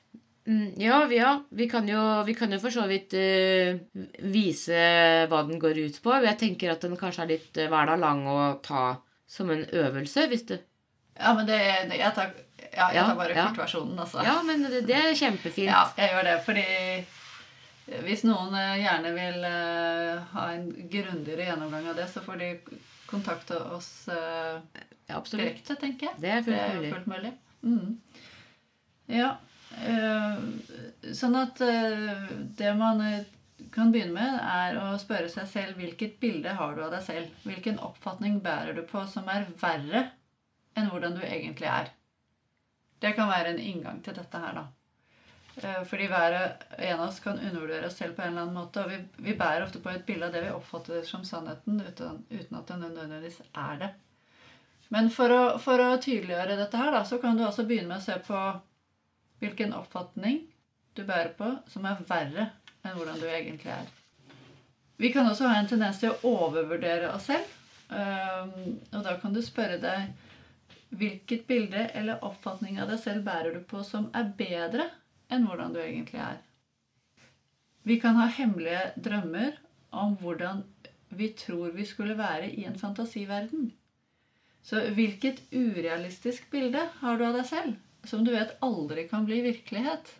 Mm, 0.45 0.73
ja, 0.77 1.05
ja. 1.11 1.31
Vi, 1.49 1.69
kan 1.69 1.87
jo, 1.87 2.01
vi 2.27 2.35
kan 2.35 2.51
jo 2.51 2.59
for 2.59 2.75
så 2.75 2.83
vidt 2.89 3.15
uh, 3.15 3.79
vise 4.27 4.83
hva 5.31 5.43
den 5.47 5.61
går 5.61 5.79
ut 5.85 6.01
på. 6.03 6.17
Jeg 6.25 6.39
tenker 6.41 6.73
at 6.73 6.83
den 6.83 6.99
kanskje 6.99 7.23
er 7.23 7.31
litt 7.31 7.59
uh, 7.61 7.69
hver 7.71 7.87
dag 7.93 8.01
lang 8.01 8.25
å 8.27 8.37
ta 8.63 8.85
som 9.29 9.51
en 9.53 9.63
øvelse, 9.63 10.27
hvis 10.29 10.47
du 10.51 10.57
Ja, 10.57 11.31
men 11.37 11.47
det, 11.47 11.59
det 11.89 11.99
jeg, 12.01 12.11
tar, 12.17 12.33
ja, 12.73 12.89
jeg 12.91 13.05
tar 13.05 13.17
bare 13.17 13.35
ja, 13.37 13.47
kortversjonen, 13.47 13.97
altså. 14.03 14.23
Ja, 14.25 14.39
men 14.43 14.65
det, 14.67 14.83
det, 14.89 14.99
er 14.99 15.15
kjempefint. 15.15 15.69
Ja, 15.69 15.85
jeg 15.97 16.11
gjør 16.11 16.27
det, 16.27 16.37
fordi 16.43 18.01
hvis 18.03 18.27
noen 18.27 18.51
uh, 18.51 18.75
gjerne 18.81 19.15
vil 19.15 19.47
ha 20.33 20.49
en 20.51 20.67
grundigere 20.91 21.47
gjennomgang 21.47 21.87
av 21.93 22.01
det, 22.01 22.11
så 22.11 22.23
får 22.25 22.43
de 22.43 22.51
kontakte 23.13 23.61
oss 23.77 23.91
ja, 24.09 25.21
direkte, 25.31 25.77
tenker 25.79 26.09
jeg. 26.09 26.19
Det 26.23 26.33
er 26.33 26.43
fullt 26.43 26.75
mulig. 26.75 26.91
fullt 26.95 27.09
mulig. 27.13 27.33
Mm. 27.63 27.97
Ja. 29.13 29.29
Uh, 29.73 31.13
sånn 31.17 31.37
at 31.39 31.61
uh, 31.63 32.27
det 32.57 32.73
man 32.77 33.01
kan 33.73 33.91
begynne 33.93 34.13
med, 34.15 34.37
er 34.43 34.77
å 34.81 34.93
spørre 35.01 35.29
seg 35.31 35.47
selv 35.49 35.79
hvilket 35.79 36.19
bilde 36.21 36.53
har 36.57 36.75
du 36.75 36.83
av 36.85 36.93
deg 36.93 37.05
selv? 37.05 37.41
Hvilken 37.47 37.79
oppfatning 37.83 38.39
bærer 38.43 38.75
du 38.77 38.83
på 38.87 39.05
som 39.09 39.29
er 39.31 39.47
verre 39.61 40.07
enn 40.77 40.89
hvordan 40.91 41.17
du 41.17 41.23
egentlig 41.25 41.69
er? 41.69 41.91
Det 43.03 43.13
kan 43.17 43.31
være 43.31 43.53
en 43.53 43.61
inngang 43.61 43.99
til 44.03 44.15
dette 44.17 44.39
her, 44.39 44.55
da. 44.57 44.67
Fordi 45.61 46.07
hver 46.09 46.35
en 46.77 46.99
av 46.99 47.07
oss 47.07 47.19
kan 47.21 47.37
undervurdere 47.37 47.87
oss 47.87 47.97
selv 47.99 48.15
på 48.17 48.23
en 48.23 48.31
eller 48.31 48.41
annen 48.41 48.57
måte. 48.57 48.83
Og 48.83 48.89
vi, 48.89 48.99
vi 49.29 49.35
bærer 49.37 49.67
ofte 49.67 49.81
på 49.83 49.91
et 49.93 50.05
bilde 50.07 50.27
av 50.27 50.33
det 50.33 50.41
vi 50.47 50.53
oppfatter 50.53 51.03
som 51.05 51.25
sannheten, 51.27 51.77
uten, 51.81 52.23
uten 52.29 52.57
at 52.57 52.71
det 52.71 52.79
nødvendigvis 52.81 53.41
er 53.51 53.83
det. 53.83 53.89
Men 54.93 55.09
for 55.13 55.33
å, 55.33 55.41
for 55.61 55.81
å 55.81 55.97
tydeliggjøre 56.01 56.57
dette 56.57 56.79
her, 56.79 56.91
da, 56.93 57.03
så 57.05 57.19
kan 57.21 57.37
du 57.37 57.45
altså 57.45 57.65
begynne 57.69 57.93
med 57.93 58.01
å 58.01 58.05
se 58.05 58.17
på 58.25 58.39
hvilken 59.43 59.75
oppfatning 59.77 60.41
du 60.93 61.03
bærer 61.05 61.33
på 61.37 61.49
som 61.69 61.85
er 61.89 62.01
verre 62.09 62.47
enn 62.83 62.97
hvordan 62.97 63.21
du 63.21 63.27
egentlig 63.29 63.73
er. 63.73 63.87
Vi 65.01 65.09
kan 65.13 65.27
også 65.27 65.49
ha 65.49 65.57
en 65.57 65.69
tendens 65.69 66.01
til 66.01 66.13
å 66.13 66.33
overvurdere 66.45 67.09
oss 67.13 67.29
selv. 67.31 67.49
Um, 67.93 68.77
og 68.93 69.01
da 69.05 69.15
kan 69.21 69.33
du 69.33 69.41
spørre 69.43 69.79
deg 69.81 70.13
hvilket 70.93 71.47
bilde 71.49 71.87
eller 71.97 72.21
oppfatning 72.25 72.77
av 72.81 72.89
deg 72.89 73.01
selv 73.01 73.25
bærer 73.25 73.57
du 73.57 73.63
på 73.65 73.81
som 73.85 74.07
er 74.15 74.29
bedre 74.37 74.85
enn 75.33 75.47
hvordan 75.49 75.75
du 75.75 75.81
egentlig 75.83 76.21
er. 76.23 76.41
Vi 77.83 77.99
kan 77.99 78.15
ha 78.15 78.29
hemmelige 78.31 78.93
drømmer 79.05 79.57
om 79.91 80.17
hvordan 80.21 80.63
vi 81.13 81.33
tror 81.37 81.73
vi 81.75 81.85
skulle 81.85 82.17
være 82.17 82.49
i 82.49 82.63
en 82.65 82.79
fantasiverden. 82.79 83.71
Så 84.63 84.79
hvilket 84.95 85.43
urealistisk 85.51 86.47
bilde 86.51 86.85
har 87.01 87.19
du 87.19 87.25
av 87.27 87.35
deg 87.37 87.49
selv? 87.49 87.81
som 88.03 88.25
du 88.25 88.31
vet 88.31 88.57
aldri 88.59 89.07
kan 89.07 89.25
bli 89.25 89.41
virkelighet. 89.41 90.11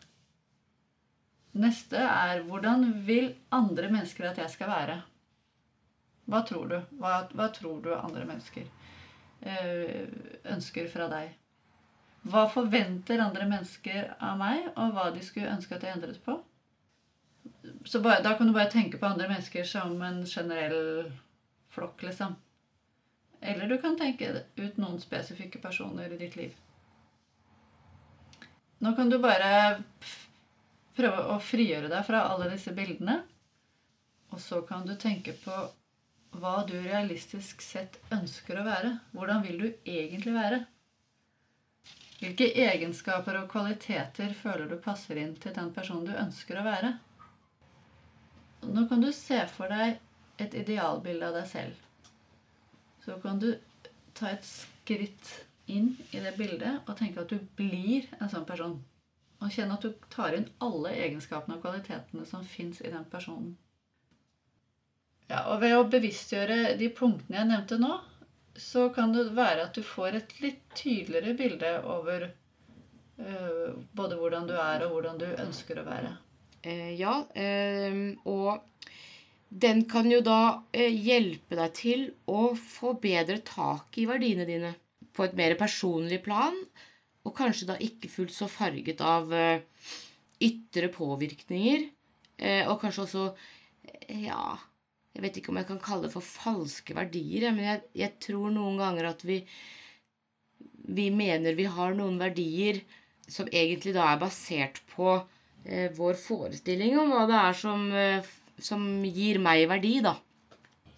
Neste 1.60 2.00
er 2.00 2.44
hvordan 2.48 2.86
vil 3.08 3.34
andre 3.54 3.90
mennesker 3.92 4.30
at 4.30 4.40
jeg 4.42 4.54
skal 4.54 4.72
være? 4.72 5.02
Hva 6.32 6.42
tror 6.48 6.70
du? 6.72 6.78
Hva, 7.02 7.26
hva 7.36 7.50
tror 7.54 7.82
du 7.84 7.92
andre 7.94 8.24
mennesker 8.26 8.66
øh, 9.44 10.08
ønsker 10.56 10.88
fra 10.92 11.10
deg? 11.12 11.34
Hva 12.24 12.46
forventer 12.52 13.20
andre 13.20 13.46
mennesker 13.50 14.14
av 14.24 14.38
meg, 14.40 14.70
og 14.80 14.96
hva 14.96 15.10
de 15.16 15.24
skulle 15.26 15.52
ønske 15.52 15.76
at 15.76 15.84
jeg 15.84 15.98
endret 15.98 16.22
på? 16.24 16.38
Så 17.86 18.00
bare, 18.00 18.24
Da 18.24 18.38
kan 18.38 18.48
du 18.48 18.54
bare 18.54 18.72
tenke 18.72 18.98
på 18.98 19.10
andre 19.10 19.28
mennesker 19.28 19.68
som 19.68 20.02
en 20.02 20.24
generell 20.26 21.12
flokk, 21.76 22.04
liksom. 22.04 22.36
Eller 23.42 23.68
du 23.68 23.78
kan 23.82 23.98
tenke 24.00 24.30
ut 24.56 24.78
noen 24.80 25.00
spesifikke 25.04 25.60
personer 25.60 26.14
i 26.14 26.18
ditt 26.18 26.36
liv. 26.40 26.54
Nå 28.80 28.96
kan 28.96 29.10
du 29.12 29.18
bare 29.20 29.84
prøve 30.96 31.26
å 31.34 31.40
frigjøre 31.44 31.92
deg 31.92 32.06
fra 32.08 32.24
alle 32.30 32.50
disse 32.52 32.72
bildene. 32.76 33.20
Og 34.32 34.40
så 34.40 34.62
kan 34.68 34.86
du 34.88 34.96
tenke 35.00 35.36
på 35.44 35.56
hva 36.40 36.54
du 36.68 36.74
realistisk 36.82 37.62
sett 37.62 38.00
ønsker 38.16 38.60
å 38.60 38.66
være. 38.66 38.96
Hvordan 39.14 39.44
vil 39.44 39.60
du 39.60 39.68
egentlig 39.84 40.34
være? 40.36 40.64
Hvilke 42.22 42.50
egenskaper 42.66 43.40
og 43.42 43.50
kvaliteter 43.52 44.36
føler 44.38 44.70
du 44.70 44.78
passer 44.84 45.20
inn 45.20 45.34
til 45.44 45.56
den 45.56 45.72
personen 45.76 46.06
du 46.08 46.14
ønsker 46.16 46.60
å 46.60 46.66
være? 46.68 46.94
Nå 48.64 48.86
kan 48.88 49.02
du 49.04 49.10
se 49.16 49.42
for 49.52 49.72
deg 49.74 50.00
et 50.44 50.56
idealbilde 50.64 51.28
av 51.30 51.36
deg 51.40 51.50
selv. 51.50 51.82
Så 53.04 53.18
kan 53.24 53.42
du 53.42 53.50
ta 54.16 54.30
et 54.32 54.46
skritt 54.48 55.34
inn 55.68 55.94
i 56.12 56.22
det 56.24 56.36
bildet 56.38 56.88
og 56.88 56.96
tenke 57.00 57.24
at 57.24 57.32
du 57.34 57.42
blir 57.58 58.08
en 58.20 58.32
sånn 58.32 58.48
person. 58.48 58.78
Og 59.44 59.52
kjenne 59.52 59.76
at 59.76 59.84
du 59.84 60.08
tar 60.14 60.38
inn 60.38 60.48
alle 60.64 60.94
egenskapene 61.04 61.58
og 61.58 61.66
kvalitetene 61.66 62.26
som 62.30 62.46
fins 62.48 62.80
i 62.82 62.92
den 62.94 63.04
personen. 63.12 63.58
Ja, 65.28 65.46
og 65.52 65.62
ved 65.64 65.76
å 65.76 65.86
bevisstgjøre 65.90 66.76
de 66.80 66.90
punktene 66.94 67.42
jeg 67.42 67.50
nevnte 67.50 67.80
nå, 67.82 67.96
så 68.60 68.90
kan 68.94 69.14
det 69.16 69.32
være 69.34 69.68
at 69.68 69.78
du 69.78 69.84
får 69.86 70.20
et 70.20 70.36
litt 70.44 70.62
tydeligere 70.78 71.34
bilde 71.38 71.72
over 71.90 72.28
uh, 73.22 73.74
både 73.96 74.20
hvordan 74.20 74.50
du 74.50 74.54
er, 74.58 74.86
og 74.86 74.98
hvordan 74.98 75.18
du 75.22 75.26
ønsker 75.32 75.82
å 75.82 75.88
være. 75.88 76.14
Eh, 76.64 76.94
ja, 76.96 77.18
eh, 77.36 78.14
og 78.30 78.64
den 79.54 79.84
kan 79.90 80.08
jo 80.10 80.22
da 80.26 80.64
eh, 80.74 80.90
hjelpe 80.90 81.58
deg 81.60 81.74
til 81.78 82.06
å 82.32 82.54
få 82.58 82.96
bedre 83.02 83.42
tak 83.46 84.00
i 84.02 84.08
verdiene 84.10 84.48
dine 84.50 84.72
på 85.14 85.28
et 85.28 85.36
mer 85.38 85.54
personlig 85.60 86.24
plan, 86.26 86.56
og 87.24 87.36
kanskje 87.38 87.68
da 87.70 87.76
ikke 87.84 88.10
fullt 88.12 88.34
så 88.34 88.48
farget 88.52 89.04
av 89.06 89.30
eh, 89.36 89.62
ytre 90.44 90.90
påvirkninger. 90.94 91.86
Eh, 92.40 92.64
og 92.68 92.80
kanskje 92.82 93.06
også 93.08 93.28
Ja, 94.24 94.56
jeg 95.14 95.24
vet 95.24 95.40
ikke 95.40 95.54
om 95.54 95.62
jeg 95.62 95.70
kan 95.70 95.82
kalle 95.84 96.08
det 96.08 96.14
for 96.16 96.26
falske 96.26 96.96
verdier, 96.98 97.52
men 97.54 97.68
jeg, 97.68 97.82
jeg 98.04 98.18
tror 98.24 98.54
noen 98.54 98.80
ganger 98.82 99.12
at 99.12 99.22
vi, 99.28 99.40
vi 100.90 101.10
mener 101.14 101.58
vi 101.58 101.70
har 101.70 101.94
noen 101.98 102.18
verdier 102.22 102.82
som 103.30 103.48
egentlig 103.52 103.94
da 103.96 104.10
er 104.12 104.24
basert 104.24 104.82
på 104.96 105.14
eh, 105.66 105.92
vår 105.96 106.18
forestilling 106.20 106.98
om 107.00 107.14
hva 107.14 107.28
det 107.30 107.38
er 107.40 107.60
som 107.62 107.86
eh, 107.94 108.34
som 108.62 108.84
gir 109.06 109.40
meg 109.44 109.66
verdi, 109.70 109.98
da. 110.04 110.16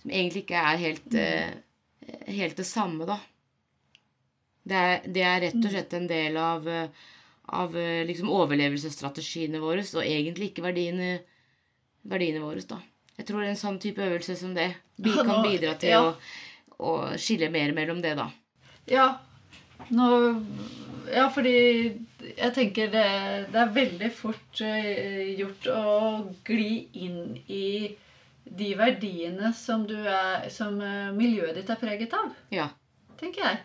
Som 0.02 0.12
egentlig 0.12 0.46
ikke 0.46 0.62
er 0.62 0.82
helt, 0.82 1.16
eh, 1.16 2.24
helt 2.28 2.58
det 2.58 2.68
samme, 2.68 3.06
da. 3.06 3.20
Det 4.66 4.76
er, 4.76 5.06
det 5.06 5.22
er 5.22 5.42
rett 5.46 5.62
og 5.62 5.72
slett 5.72 5.94
en 5.94 6.08
del 6.10 6.38
av, 6.42 6.68
eh, 6.68 6.90
av 7.54 7.78
eh, 7.78 8.04
liksom 8.06 8.32
overlevelsesstrategiene 8.34 9.62
våre, 9.62 9.86
og 9.86 10.04
egentlig 10.04 10.52
ikke 10.52 10.66
verdiene, 10.66 11.20
verdiene 12.04 12.44
våre, 12.44 12.66
da. 12.66 12.82
Jeg 13.16 13.28
tror 13.30 13.46
en 13.46 13.60
sånn 13.60 13.78
type 13.80 14.04
øvelse 14.04 14.36
som 14.40 14.56
det 14.56 14.72
kan 15.04 15.44
bidra 15.46 15.76
til 15.80 15.94
ja. 15.94 16.02
å, 16.04 16.16
å 16.80 16.96
skille 17.22 17.50
mer 17.54 17.72
mellom 17.78 18.02
det, 18.04 18.16
da. 18.20 18.30
Ja. 18.92 19.08
Nå 19.92 20.10
Ja, 21.12 21.28
fordi 21.30 21.58
jeg 22.26 22.54
tenker 22.56 22.90
det, 22.90 23.06
det 23.54 23.60
er 23.62 23.74
veldig 23.76 24.10
fort 24.16 24.62
eh, 24.66 25.36
gjort 25.38 25.68
å 25.70 25.92
gli 26.48 26.88
inn 27.06 27.36
i 27.46 27.94
de 28.46 28.72
verdiene 28.78 29.52
som, 29.58 29.84
du 29.86 29.96
er, 29.96 30.48
som 30.54 30.80
eh, 30.82 31.12
miljøet 31.14 31.56
ditt 31.60 31.70
er 31.70 31.80
preget 31.82 32.14
av, 32.18 32.34
Ja. 32.54 32.70
tenker 33.20 33.46
jeg. 33.46 33.60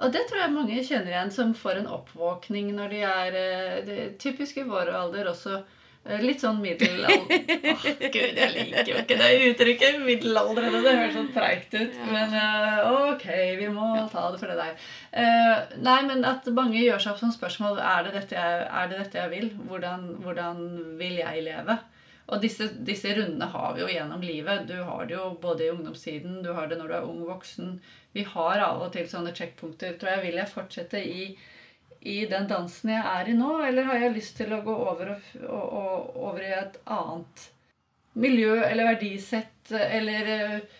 Og 0.00 0.12
det 0.12 0.26
tror 0.28 0.42
jeg 0.42 0.54
mange 0.54 0.80
kjenner 0.84 1.12
igjen 1.12 1.32
som 1.34 1.52
får 1.56 1.80
en 1.80 1.90
oppvåkning 1.98 2.72
når 2.76 2.94
de 2.94 3.02
er 3.10 3.36
eh, 3.40 3.76
det 3.84 3.98
Typisk 4.22 4.60
i 4.60 4.66
vår 4.68 4.92
alder 4.96 5.30
også. 5.32 5.62
Eh, 6.08 6.22
Litt 6.22 6.42
sånn 6.42 6.62
middelalder 6.62 7.74
oh, 7.74 7.84
Gud, 7.84 8.40
jeg 8.40 8.50
liker 8.54 8.90
jo 8.92 8.98
ikke 9.02 9.18
det 9.20 9.30
uttrykket. 9.50 10.00
Middelaldrende. 10.06 10.82
Det 10.84 10.96
høres 10.96 11.14
sånn 11.18 11.30
treigt 11.34 11.76
ut. 11.76 12.00
Men 12.10 12.34
eh, 12.40 12.90
ok, 13.10 13.28
vi 13.60 13.70
må 13.74 13.92
ta 14.12 14.26
det 14.32 14.42
for 14.42 14.50
det 14.52 14.58
der. 14.60 14.90
Uh, 15.10 15.78
nei, 15.82 16.00
men 16.06 16.26
at 16.28 16.46
mange 16.54 16.80
gjør 16.80 17.02
seg 17.02 17.14
opp 17.14 17.22
som 17.22 17.32
spørsmål 17.34 17.80
er 17.82 18.06
det 18.06 18.16
dette 18.18 18.36
jeg, 18.38 18.66
er 18.80 18.90
det 18.90 19.00
dette 19.04 19.24
jeg 19.24 19.34
vil. 19.34 19.48
Hvordan, 19.70 20.10
hvordan 20.24 20.68
vil 21.00 21.18
jeg 21.22 21.46
leve? 21.48 21.80
Og 22.30 22.42
disse, 22.42 22.68
disse 22.86 23.10
rundene 23.16 23.48
har 23.50 23.72
vi 23.74 23.82
jo 23.82 23.88
gjennom 23.90 24.22
livet. 24.22 24.68
Du 24.68 24.76
har 24.86 25.06
det 25.08 25.16
jo 25.16 25.32
både 25.42 25.66
i 25.66 25.72
ungdomstiden, 25.72 26.42
du 26.44 26.52
har 26.54 26.70
det 26.70 26.78
når 26.78 26.92
du 26.92 26.96
er 27.00 27.08
ung 27.08 27.24
voksen. 27.26 27.80
Vi 28.14 28.22
har 28.26 28.62
av 28.62 28.84
og 28.84 28.92
til 28.94 29.08
sånne 29.10 29.34
checkpunkter. 29.34 29.96
Tror 29.98 30.14
jeg, 30.14 30.22
Vil 30.28 30.38
jeg 30.38 30.52
fortsette 30.52 31.02
i, 31.02 31.24
i 32.00 32.24
den 32.26 32.46
dansen 32.48 32.94
jeg 32.94 33.04
er 33.04 33.28
i 33.28 33.36
nå, 33.36 33.50
eller 33.66 33.88
har 33.90 33.98
jeg 34.00 34.14
lyst 34.16 34.36
til 34.40 34.52
å 34.56 34.62
gå 34.64 34.72
over, 34.72 35.10
og, 35.14 35.32
og, 35.44 35.64
og, 35.80 36.14
over 36.30 36.44
i 36.46 36.52
et 36.56 36.78
annet 36.88 37.46
miljø 38.20 38.54
eller 38.64 38.88
verdisett, 38.94 39.72
eller, 39.76 40.30
eh, 40.32 40.78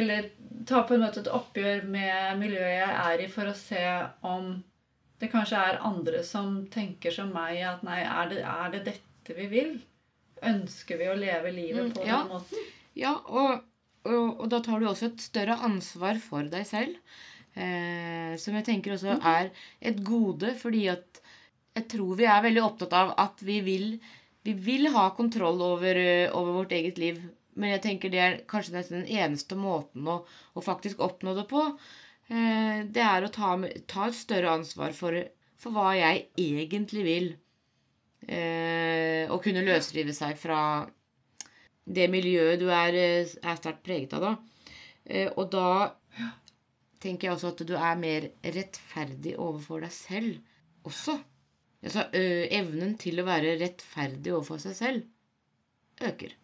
eller 0.00 0.28
ta 0.68 0.82
på 0.86 0.96
en 0.96 1.04
måte 1.06 1.22
et 1.22 1.30
oppgjør 1.32 1.86
med 1.90 2.42
miljøet 2.42 2.74
jeg 2.74 2.98
er 3.04 3.22
i, 3.24 3.30
for 3.30 3.50
å 3.50 3.56
se 3.56 3.84
om 4.26 4.52
det 5.22 5.30
kanskje 5.30 5.62
er 5.62 5.82
andre 5.86 6.24
som 6.26 6.64
tenker 6.74 7.14
som 7.14 7.30
meg, 7.34 7.60
at 7.62 7.84
nei, 7.86 8.00
er 8.02 8.30
det, 8.32 8.42
er 8.42 8.72
det 8.74 8.84
dette 8.90 9.36
vi 9.38 9.46
vil? 9.52 9.76
Ønsker 10.42 10.98
vi 10.98 11.06
å 11.06 11.14
leve 11.14 11.52
livet 11.54 11.84
Mm, 11.86 11.92
på 11.94 12.06
ja. 12.08 12.24
den 12.24 12.32
måten? 12.34 12.70
Ja, 12.98 13.12
og, 13.30 13.62
og, 14.02 14.40
og 14.42 14.48
da 14.50 14.58
tar 14.66 14.82
du 14.82 14.88
også 14.90 15.12
et 15.12 15.22
større 15.22 15.54
ansvar 15.62 16.18
for 16.18 16.50
deg 16.50 16.66
selv. 16.66 16.98
Eh, 17.52 18.32
som 18.40 18.56
jeg 18.56 18.64
tenker 18.64 18.94
også 18.94 19.18
er 19.28 19.50
et 19.84 19.98
gode, 20.06 20.54
fordi 20.56 20.86
at 20.92 21.20
jeg 21.76 21.88
tror 21.92 22.16
vi 22.16 22.28
er 22.28 22.44
veldig 22.44 22.62
opptatt 22.64 22.94
av 22.96 23.12
at 23.20 23.42
vi 23.44 23.58
vil, 23.64 23.86
vi 24.44 24.54
vil 24.56 24.88
ha 24.94 25.10
kontroll 25.16 25.60
over, 25.64 25.96
eh, 25.96 26.30
over 26.32 26.62
vårt 26.62 26.72
eget 26.76 27.00
liv. 27.00 27.20
Men 27.54 27.74
jeg 27.74 27.82
tenker 27.84 28.12
det 28.12 28.20
er 28.24 28.38
kanskje 28.48 28.78
nesten 28.78 29.02
den 29.02 29.20
eneste 29.20 29.56
måten 29.60 30.06
å, 30.08 30.22
å 30.56 30.64
faktisk 30.64 31.02
oppnå 31.04 31.34
det 31.36 31.46
på. 31.50 31.66
Eh, 32.32 32.82
det 32.88 33.04
er 33.04 33.26
å 33.26 33.32
ta, 33.32 33.54
ta 33.88 34.08
et 34.08 34.16
større 34.16 34.54
ansvar 34.56 34.96
for, 34.96 35.18
for 35.60 35.76
hva 35.76 35.92
jeg 35.98 36.26
egentlig 36.40 37.04
vil. 37.04 37.30
Eh, 38.28 39.28
og 39.28 39.42
kunne 39.44 39.64
løsrive 39.66 40.14
seg 40.16 40.38
fra 40.40 40.62
det 41.84 42.06
miljøet 42.12 42.60
du 42.62 42.68
er, 42.70 42.94
eh, 42.94 43.32
er 43.42 43.58
sterkt 43.58 43.82
preget 43.84 44.14
av, 44.16 44.28
da. 44.28 44.32
Eh, 45.04 45.28
Og 45.36 45.50
da 45.50 45.92
tenker 47.02 47.28
jeg 47.28 47.36
også 47.36 47.52
at 47.52 47.64
du 47.68 47.74
er 47.76 47.98
mer 48.00 48.28
rettferdig 48.44 49.34
overfor 49.40 49.82
deg 49.84 49.94
selv 49.94 50.88
også. 50.88 51.18
Altså 51.82 52.06
ø, 52.14 52.24
evnen 52.54 52.94
til 53.00 53.18
å 53.18 53.26
være 53.26 53.56
rettferdig 53.60 54.32
overfor 54.34 54.62
seg 54.62 54.78
selv 54.78 56.06
øker. 56.06 56.36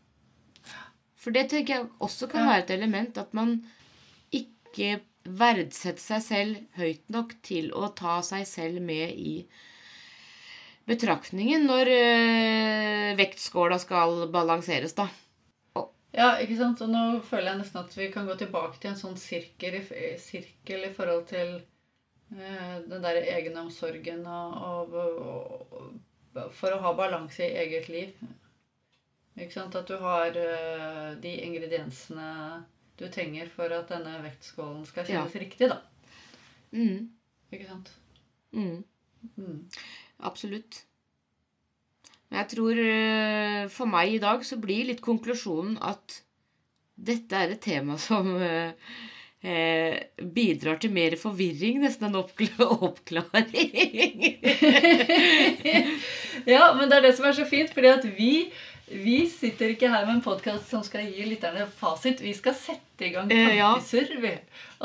For 1.19 1.35
det 1.35 1.49
tenker 1.51 1.75
jeg 1.75 1.89
også 2.03 2.29
kan 2.31 2.47
være 2.49 2.65
et 2.65 2.75
element 2.77 3.19
at 3.23 3.33
man 3.35 3.61
ikke 4.35 5.01
verdsetter 5.39 6.03
seg 6.03 6.23
selv 6.25 6.79
høyt 6.79 7.09
nok 7.13 7.35
til 7.45 7.73
å 7.77 7.91
ta 7.99 8.19
seg 8.27 8.47
selv 8.49 8.83
med 8.83 9.15
i 9.19 9.35
betraktningen 10.89 11.67
når 11.69 11.91
ø, 11.93 12.05
vektskåla 13.19 13.79
skal 13.83 14.25
balanseres, 14.33 14.95
da. 14.97 15.09
Ja, 16.19 16.33
ikke 16.43 16.57
sant? 16.59 16.81
Og 16.83 16.91
nå 16.91 17.03
føler 17.27 17.53
jeg 17.53 17.61
nesten 17.61 17.81
at 17.85 17.95
vi 17.95 18.09
kan 18.11 18.27
gå 18.27 18.35
tilbake 18.41 18.81
til 18.81 18.91
en 18.91 18.99
sånn 18.99 19.19
sirkel 19.21 19.79
i, 19.79 19.83
sirkel 20.19 20.89
i 20.89 20.95
forhold 20.95 21.29
til 21.31 21.53
eh, 22.35 22.75
den 22.89 23.05
der 23.05 23.21
egenomsorgen 23.37 24.25
og, 24.27 24.97
og, 24.99 25.79
og, 25.79 26.51
For 26.59 26.75
å 26.75 26.81
ha 26.83 26.93
balanse 26.99 27.47
i 27.47 27.63
eget 27.63 27.89
liv. 27.91 28.27
Ikke 29.39 29.55
sant? 29.55 29.79
At 29.79 29.87
du 29.91 29.95
har 30.03 30.35
eh, 30.35 31.15
de 31.23 31.37
ingrediensene 31.47 32.29
du 32.99 33.07
trenger 33.15 33.51
for 33.55 33.71
at 33.75 33.91
denne 33.93 34.19
vektskålen 34.25 34.83
skal 34.89 35.07
kjennes 35.07 35.39
riktig, 35.39 35.71
da. 35.71 35.79
Mm, 36.75 37.07
Ikke 37.55 37.69
sant? 37.69 37.95
mm. 38.53 38.83
Mm. 39.39 39.61
Absolutt. 40.27 40.83
Men 42.29 42.43
jeg 42.43 42.49
tror 42.55 42.81
øh, 42.85 43.69
for 43.73 43.89
meg 43.89 44.15
i 44.15 44.21
dag 44.23 44.43
så 44.45 44.59
blir 44.61 44.89
litt 44.91 45.01
konklusjonen 45.05 45.79
at 45.81 46.19
dette 46.99 47.37
er 47.39 47.55
et 47.55 47.61
tema 47.63 47.95
som 48.03 48.27
øh, 48.37 48.73
eh, 49.47 49.95
bidrar 50.35 50.81
til 50.83 50.93
mer 50.93 51.15
forvirring 51.21 51.79
nesten 51.85 52.09
enn 52.11 52.19
oppkla 52.21 52.69
oppklaring. 52.91 54.39
Ja, 56.49 56.71
men 56.79 56.89
det 56.89 56.97
er 56.99 57.05
det 57.09 57.15
som 57.19 57.27
er 57.29 57.35
så 57.37 57.45
fint, 57.49 57.73
fordi 57.75 57.89
at 57.91 58.05
vi, 58.17 58.31
vi 58.89 59.17
sitter 59.29 59.73
ikke 59.75 59.89
her 59.93 60.05
med 60.07 60.15
en 60.19 60.23
podkast 60.25 60.71
som 60.71 60.85
skal 60.87 61.09
gi 61.11 61.27
lytterne 61.29 61.67
fasit. 61.81 62.23
Vi 62.25 62.33
skal 62.37 62.55
sette 62.57 63.09
i 63.09 63.11
gang 63.13 63.33
Eh, 63.35 63.51
tankesurr, 63.59 64.15
vi. 64.23 64.31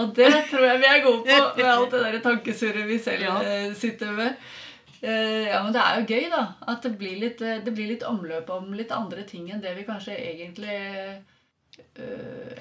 Og 0.01 0.11
det 0.17 0.31
tror 0.49 0.65
jeg 0.67 0.81
vi 0.81 0.89
er 0.89 1.03
gode 1.05 1.21
på 1.29 1.61
med 1.61 1.69
alt 1.69 1.93
det 1.93 2.01
der 2.07 2.17
tankesurret 2.25 2.87
vi 2.89 2.97
selv 3.05 3.27
Ja. 3.29 3.37
eh, 3.45 3.69
sitter 3.79 4.11
med. 4.17 4.35
Eh, 5.03 5.49
ja, 5.49 5.59
men 5.63 5.73
det 5.75 5.81
er 5.83 5.99
jo 5.99 6.05
gøy, 6.07 6.25
da. 6.31 6.41
At 6.71 6.85
det 6.85 6.93
blir, 6.99 7.17
litt, 7.19 7.41
eh, 7.43 7.59
det 7.63 7.73
blir 7.75 7.89
litt 7.91 8.05
omløp 8.07 8.49
om 8.55 8.69
litt 8.77 8.91
andre 8.95 9.25
ting 9.27 9.49
enn 9.51 9.63
det 9.63 9.73
vi 9.75 9.83
kanskje 9.87 10.15
egentlig 10.15 10.71
eh, 10.71 11.17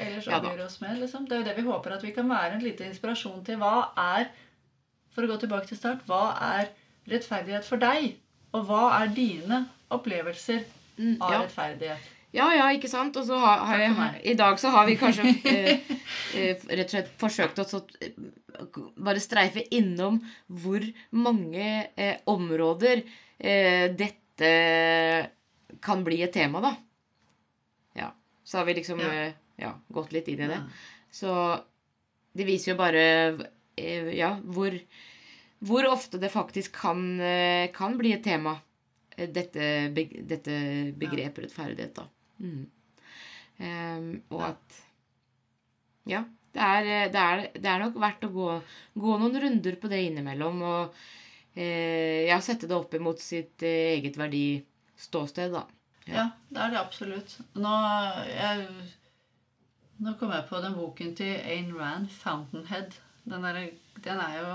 ellers 0.02 0.26
Ja 0.26 0.40
oss 0.64 0.80
med. 0.82 0.98
liksom. 0.98 1.28
Det 1.28 1.36
er 1.36 1.42
jo 1.42 1.48
det 1.50 1.56
vi 1.60 1.68
håper 1.68 1.94
at 1.94 2.02
vi 2.02 2.10
kan 2.16 2.28
være 2.28 2.56
en 2.58 2.64
liten 2.64 2.90
inspirasjon 2.90 3.44
til. 3.46 3.60
Hva 3.62 3.92
er, 3.94 4.26
for 5.14 5.22
å 5.22 5.30
gå 5.30 5.38
tilbake 5.44 5.70
til 5.70 5.78
start, 5.78 6.02
hva 6.10 6.34
er 6.56 6.72
rettferdighet 7.12 7.68
for 7.68 7.82
deg? 7.82 8.16
Og 8.52 8.66
hva 8.68 8.84
er 9.02 9.14
dine 9.14 9.66
opplevelser 9.92 10.64
Mm, 10.98 11.14
av 11.24 11.38
rettferdighet? 11.40 12.08
Ja, 12.32 12.46
ja, 12.56 12.68
ikke 12.72 12.88
sant? 12.88 13.16
Og 13.20 13.26
så 13.28 13.36
har, 13.36 13.64
har 13.68 13.82
jeg, 13.82 13.96
i 14.32 14.34
dag 14.38 14.56
så 14.60 14.70
har 14.72 14.86
vi 14.88 14.96
kanskje 15.00 15.26
eh, 15.50 15.90
eh, 16.38 16.62
rett 16.72 16.86
og 16.86 16.94
slett 16.94 17.10
forsøkt 17.20 17.60
å 17.60 17.66
eh, 18.00 18.14
bare 18.96 19.20
streife 19.20 19.66
innom 19.76 20.16
hvor 20.48 20.86
mange 21.12 21.66
eh, 21.92 22.16
områder 22.32 23.02
eh, 23.36 23.92
dette 23.92 24.52
kan 25.84 26.00
bli 26.06 26.22
et 26.24 26.32
tema, 26.32 26.62
da. 26.64 26.72
Ja. 28.00 28.08
Så 28.44 28.58
har 28.60 28.66
vi 28.68 28.78
liksom 28.80 29.02
Ja. 29.04 29.28
ja, 29.60 29.74
gått 29.92 30.12
litt 30.16 30.28
inn 30.32 30.40
i 30.40 30.48
det. 30.48 30.56
Ja. 30.56 30.96
Så 31.12 31.34
det 32.32 32.48
viser 32.48 32.72
jo 32.72 32.78
bare 32.80 33.04
ja, 34.16 34.32
hvor, 34.44 34.72
hvor 35.64 35.88
ofte 35.90 36.20
det 36.20 36.32
faktisk 36.32 36.74
kan, 36.80 37.04
kan 37.76 37.96
bli 38.00 38.12
et 38.16 38.24
tema, 38.24 38.56
dette 39.16 39.68
begrepet 39.92 41.44
rettferdighet, 41.44 41.94
da. 41.96 42.08
Mm. 42.42 42.62
Um, 43.62 44.06
og 44.34 44.46
at 44.50 44.78
Ja, 46.08 46.24
det 46.52 46.62
er, 46.62 46.86
det, 47.12 47.20
er, 47.20 47.42
det 47.54 47.68
er 47.70 47.82
nok 47.84 47.98
verdt 48.02 48.24
å 48.26 48.32
gå, 48.32 48.48
gå 48.98 49.18
noen 49.20 49.38
runder 49.44 49.76
på 49.80 49.88
det 49.88 50.00
innimellom. 50.08 50.58
Og 50.66 50.96
eh, 51.54 52.26
ja, 52.28 52.40
sette 52.44 52.68
det 52.68 52.76
opp 52.76 52.92
imot 52.98 53.22
sitt 53.22 53.62
eh, 53.64 53.94
eget 53.94 54.18
verdiståsted, 54.20 55.54
da. 55.54 55.62
Ja, 56.10 56.26
det 56.50 56.60
er 56.64 56.74
det 56.74 56.80
absolutt. 56.82 57.38
Nå, 57.54 57.72
jeg, 58.26 58.66
nå 60.02 60.16
kom 60.20 60.34
jeg 60.34 60.48
på 60.50 60.60
den 60.64 60.76
boken 60.76 61.14
til 61.22 61.38
Ayn 61.40 61.72
Rand, 61.78 62.10
'Fountainhead'. 62.10 62.98
Den, 63.24 63.46
er, 63.46 63.70
den 64.02 64.20
er 64.20 64.38
jo 64.40 64.52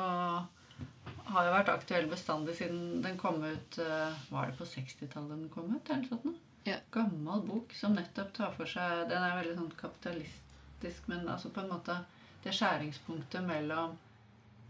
har 1.32 1.48
jo 1.48 1.54
vært 1.54 1.72
aktuell 1.72 2.08
bestandig 2.12 2.56
siden 2.60 3.02
den 3.04 3.18
kom 3.20 3.40
ut 3.44 3.80
eh, 3.84 4.28
Var 4.32 4.52
det 4.52 4.58
på 4.60 4.68
60-tallet 4.68 5.34
den 5.34 5.50
kom 5.52 5.72
ut? 5.74 5.90
eller 5.90 6.04
noe 6.04 6.12
sånt? 6.12 6.28
nå? 6.28 6.47
Ja. 6.68 6.76
Gammel 6.92 7.46
bok 7.48 7.72
som 7.78 7.94
nettopp 7.96 8.34
tar 8.36 8.52
for 8.58 8.68
seg 8.68 9.06
Den 9.12 9.24
er 9.24 9.38
veldig 9.38 9.56
sånn 9.56 9.72
kapitalistisk, 9.80 11.06
men 11.08 11.28
altså 11.32 11.52
på 11.56 11.64
en 11.64 11.72
måte 11.72 11.96
det 12.44 12.54
skjæringspunktet 12.56 13.44
mellom 13.48 13.96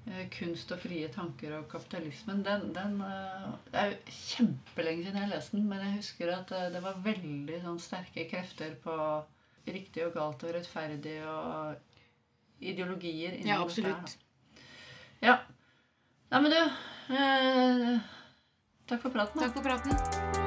eh, 0.07 0.27
'Kunst 0.33 0.71
og 0.75 0.79
frie 0.83 1.09
tanker 1.13 1.57
og 1.57 1.65
kapitalismen', 1.71 2.43
den, 2.45 2.69
den 2.75 3.01
eh, 3.01 3.49
Det 3.71 3.81
er 3.81 3.91
jo 3.91 3.97
kjempelenge 4.19 5.03
siden 5.07 5.19
jeg 5.23 5.31
leste 5.33 5.57
den, 5.57 5.67
men 5.69 5.83
jeg 5.85 5.97
husker 5.97 6.33
at 6.35 6.53
eh, 6.57 6.69
det 6.75 6.83
var 6.85 7.01
veldig 7.09 7.61
sånn 7.65 7.81
sterke 7.81 8.27
krefter 8.29 8.77
på 8.85 8.97
riktig 9.67 10.05
og 10.07 10.13
galt 10.15 10.45
og 10.47 10.53
rettferdig 10.55 11.17
og 11.27 11.75
ideologier 12.61 13.35
inni 13.37 13.49
Ja, 13.51 13.61
absolutt. 13.61 14.15
da. 14.15 14.63
Ja. 15.27 15.37
Nei, 16.31 16.41
men 16.41 16.51
du 16.51 16.59
eh, 16.61 17.97
Takk 18.87 19.01
for 19.01 19.09
praten. 19.11 19.41
da. 19.41 19.47
Takk 19.49 19.57
for 19.57 19.63
praten. 19.67 20.46